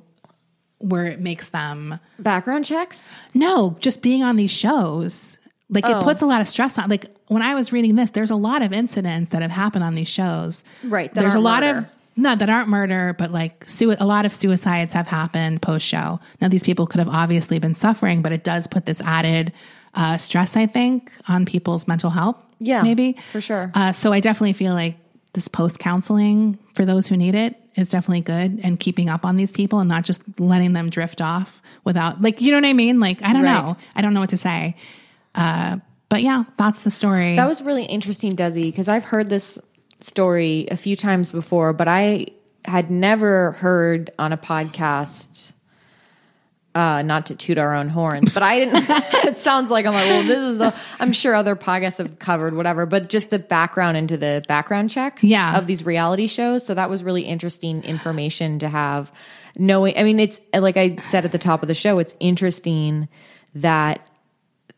[0.78, 3.10] where it makes them Background checks?
[3.34, 5.38] no, just being on these shows.
[5.70, 6.00] Like Oh.
[6.00, 6.90] it puts a lot of stress on.
[6.90, 9.94] Like when I was reading this, there's a lot of incidents that have happened on
[9.94, 10.64] these shows.
[10.84, 11.78] Right, There's a lot murder.
[11.78, 11.86] of
[12.16, 16.20] no that aren't murder, but like sui- a lot of suicides have happened post show.
[16.40, 19.52] Now these people could have obviously been suffering, but it does put this added
[19.94, 22.36] uh, stress, I think, on people's mental health.
[22.58, 23.70] Yeah, maybe for sure.
[23.74, 24.96] Uh, so I definitely feel like
[25.34, 29.36] this post counseling for those who need it is definitely good and keeping up on
[29.38, 32.72] these people and not just letting them drift off without like you know what I
[32.74, 33.00] mean?
[33.00, 33.54] Like I don't Right.
[33.64, 33.76] know.
[33.96, 34.76] I don't know what to say.
[35.34, 35.78] Uh,
[36.10, 37.36] but yeah, that's the story.
[37.36, 39.58] That was really interesting, Desi, because I've heard this
[40.02, 42.26] story a few times before, but I
[42.64, 45.52] had never heard on a podcast.
[46.74, 48.86] Uh, not to toot our own horns, but I didn't.
[49.26, 50.74] it sounds like I'm like, well, this is the.
[50.98, 55.22] I'm sure other podcasts have covered whatever, but just the background into the background checks,
[55.22, 55.58] Yeah.
[55.58, 56.64] of these reality shows.
[56.64, 59.12] So that was really interesting information to have.
[59.58, 63.06] Knowing, I mean, it's like I said at the top of the show, it's interesting
[63.54, 64.08] that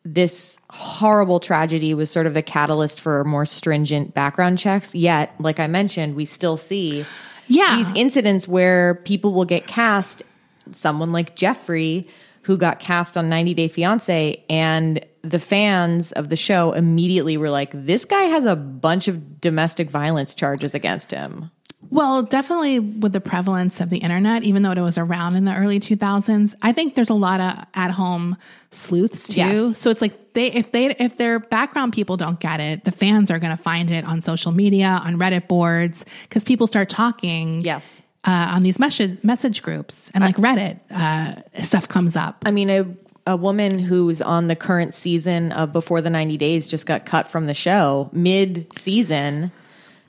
[0.04, 4.92] this horrible tragedy was sort of the catalyst for more stringent background checks.
[4.92, 7.06] Yet, like I mentioned, we still see
[7.46, 7.76] yeah.
[7.76, 10.24] these incidents where people will get cast,
[10.72, 12.08] someone like Jeffrey,
[12.42, 17.50] who got cast on 90 Day Fiance, and the fans of the show immediately were
[17.50, 21.52] like, this guy has a bunch of domestic violence charges against him.
[21.94, 25.54] Well, definitely with the prevalence of the internet, even though it was around in the
[25.54, 28.36] early 2000s, I think there's a lot of at-home
[28.72, 29.40] sleuths too.
[29.40, 29.78] Yes.
[29.78, 33.30] So it's like they if they if their background people don't get it, the fans
[33.30, 37.60] are going to find it on social media, on Reddit boards because people start talking
[37.60, 38.02] Yes.
[38.24, 42.42] uh, on these message message groups and like Reddit uh, stuff comes up.
[42.44, 42.86] I mean, a,
[43.28, 47.28] a woman who's on the current season of Before the 90 Days just got cut
[47.28, 49.52] from the show mid season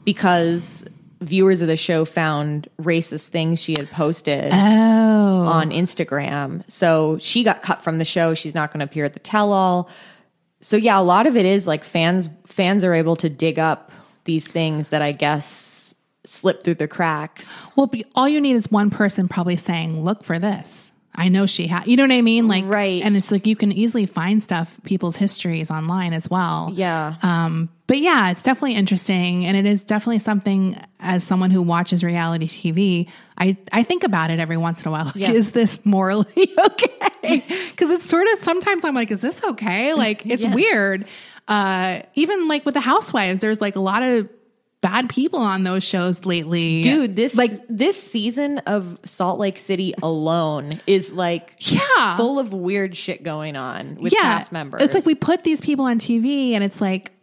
[0.03, 0.83] because
[1.21, 6.63] viewers of the show found racist things she had posted Oh, on Instagram.
[6.69, 8.33] So she got cut from the show.
[8.33, 9.89] She's not going to appear at the tell all.
[10.61, 13.91] So yeah, a lot of it is like fans fans are able to dig up
[14.23, 15.93] these things that I guess
[16.25, 17.69] slip through the cracks.
[17.75, 21.67] well, all you need is one person probably saying, "Look for this." I know she
[21.67, 21.87] had.
[21.87, 22.47] You know what I mean?
[22.47, 23.01] Like, Right.
[23.03, 26.71] And it's like you can easily find stuff, people's histories online as well.
[26.73, 27.15] Yeah.
[27.23, 30.75] Um, but yeah, it's definitely interesting, and it is definitely something.
[30.99, 33.07] As someone who watches reality TV,
[33.37, 35.05] I I think about it every once in a while.
[35.15, 35.31] Like, Yeah.
[35.31, 36.25] Is this morally
[36.65, 37.43] okay?
[37.69, 39.93] Because it's sort of sometimes I'm like, is this okay?
[39.93, 40.53] Like, it's Yeah.
[40.55, 41.05] weird.
[41.47, 44.27] Uh, even like with the Housewives, there's like a lot of
[44.85, 49.95] bad people on those shows lately, Dude, this like this season of Salt Lake City
[50.03, 52.15] alone is like Yeah.
[52.17, 54.83] full of weird shit going on with cast members.
[54.83, 57.13] It's like we put these people on TV and it's like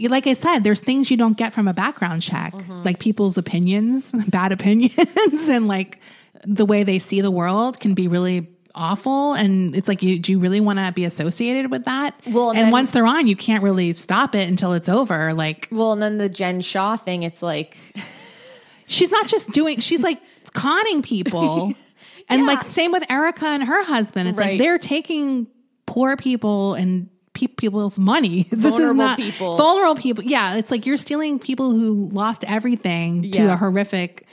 [0.00, 2.52] like I said, there's things you don't get from a background check.
[2.52, 2.82] Mm-hmm.
[2.82, 6.00] Like people's opinions, bad opinions, and like
[6.44, 9.34] the way they see the world can be really awful.
[9.34, 12.14] And it's like, you, do you really want to be associated with that?
[12.26, 15.34] Well, and and then- once they're on, you can't really stop it until it's over.
[15.34, 17.76] Like, well, and then the Jen Shah thing, it's like
[18.86, 20.20] she's not just doing, she's like
[20.52, 21.72] conning people.
[22.28, 22.46] And Yeah.
[22.48, 24.28] like, same with Erika and her husband.
[24.28, 25.46] It's like they're taking
[25.86, 28.48] poor people and pe- people's money.
[28.50, 29.56] this is Vulnerable not people.
[29.56, 30.24] vulnerable people.
[30.24, 30.56] Yeah.
[30.56, 34.25] It's like you're stealing people who lost everything to a horrific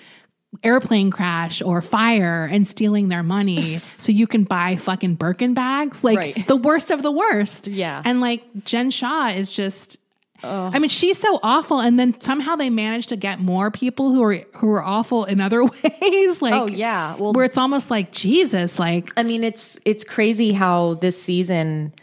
[0.64, 6.04] airplane crash or fire and stealing their money so you can buy fucking Birkin bags.
[6.04, 6.48] Like Right.
[6.48, 7.68] the worst of the worst.
[7.68, 8.02] Yeah.
[8.06, 9.98] And like Jen Shah is just
[10.46, 14.22] I mean, she's so awful, and then somehow they managed to get more people who
[14.26, 15.64] are who are awful in other
[16.02, 16.42] ways.
[16.42, 17.16] Like, Oh, yeah.
[17.16, 18.78] Well- where it's almost like Jesus.
[18.78, 21.94] Like, I mean, it's it's crazy how this season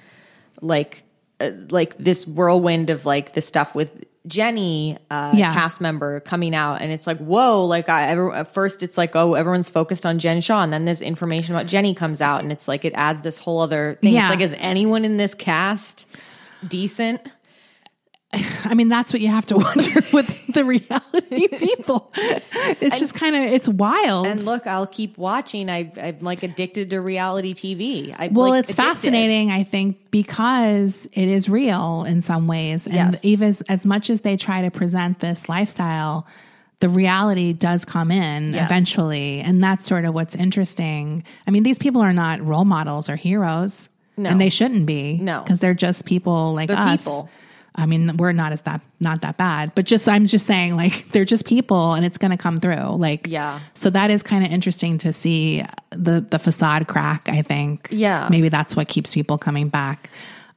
[0.62, 1.02] like
[1.38, 3.90] uh, like this whirlwind of like the stuff with
[4.26, 5.54] Jenny, uh, Yeah.
[5.54, 7.64] cast member coming out, and it's like, whoa!
[7.64, 10.84] Like, I ever, at first, it's like, oh, everyone's focused on Jen Shah, and then
[10.84, 14.12] this information about Jenny comes out, and it's like it adds this whole other thing.
[14.14, 14.22] Yeah.
[14.24, 16.04] It's like, is anyone in this cast
[16.66, 17.22] decent?
[18.32, 22.12] I mean, that's what you have to wonder with the reality people.
[22.14, 24.26] It's just kind of it's wild.
[24.28, 25.68] And look, I'll keep watching.
[25.68, 28.14] I, I'm like addicted to reality TV.
[28.16, 28.82] I, well, like, it's addicted.
[28.94, 33.20] fascinating, I think, because it is real in some ways, and Yes.
[33.24, 36.24] even as, as much as they try to present this lifestyle,
[36.78, 38.70] the reality does come in Yes.
[38.70, 41.24] eventually, and that's sort of what's interesting.
[41.48, 44.30] I mean, these people are not role models or heroes, No.
[44.30, 45.42] and they shouldn't be, No.
[45.42, 47.02] because they're just people like They're us.
[47.04, 47.28] people.
[47.76, 51.08] I mean, we're not as that not that bad, but just I'm just saying, like
[51.12, 52.96] they're just people, and it's going to come through.
[52.96, 53.60] Like, Yeah.
[53.74, 57.28] So that is kind of interesting to see the the facade crack.
[57.28, 58.28] I think, Yeah.
[58.30, 60.10] maybe that's what keeps people coming back.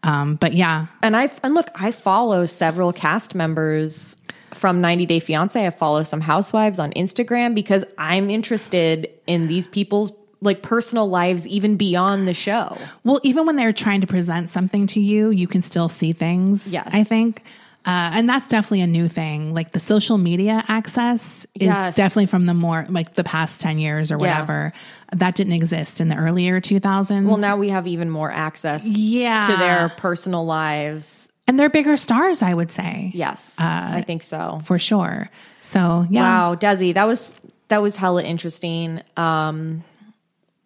[0.03, 4.17] Um, but yeah, And I and look, I follow several cast members
[4.53, 5.65] from 90 Day Fiance.
[5.65, 10.11] I follow some housewives on Instagram because I'm interested in these people's
[10.43, 12.77] like personal lives even beyond the show.
[13.03, 16.71] well, even when they're trying to present something to you, you can still see things.
[16.71, 16.87] Yes.
[16.91, 17.43] I think.
[17.85, 19.53] Uh, and that's definitely a new thing.
[19.53, 21.95] Like the social media access is Yes.
[21.95, 24.19] definitely from the more like the past 10 years or Yeah.
[24.21, 24.73] whatever.
[25.11, 27.27] That didn't exist in the earlier 2000s.
[27.27, 29.47] Well, now we have even more access yeah.
[29.47, 31.29] to their personal lives.
[31.45, 33.11] and they're bigger stars, I would say.
[33.13, 34.61] Yes, Uh, I think so.
[34.63, 35.29] For sure.
[35.59, 36.21] So, yeah.
[36.21, 37.33] Wow, Desi, that was
[37.67, 39.01] that was hella interesting.
[39.17, 39.83] Um,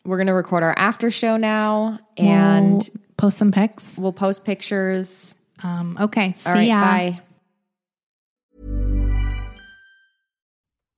[0.08, 3.98] we're gonna record our after show now, and We'll post some pics.
[3.98, 5.36] we'll post pictures.
[5.62, 6.34] Um, okay.
[6.38, 6.82] See All right, ya.
[6.82, 7.22] bye.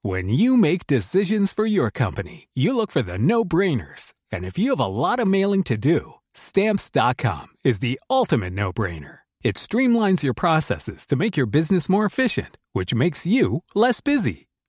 [0.02, 4.14] When you make decisions for your company, you look for the no brainers.
[4.32, 8.72] And if you have a lot of mailing to do, stamps.com is the ultimate no
[8.72, 9.20] brainer.
[9.44, 14.49] It streamlines your processes to make your business more efficient, which makes you less busy.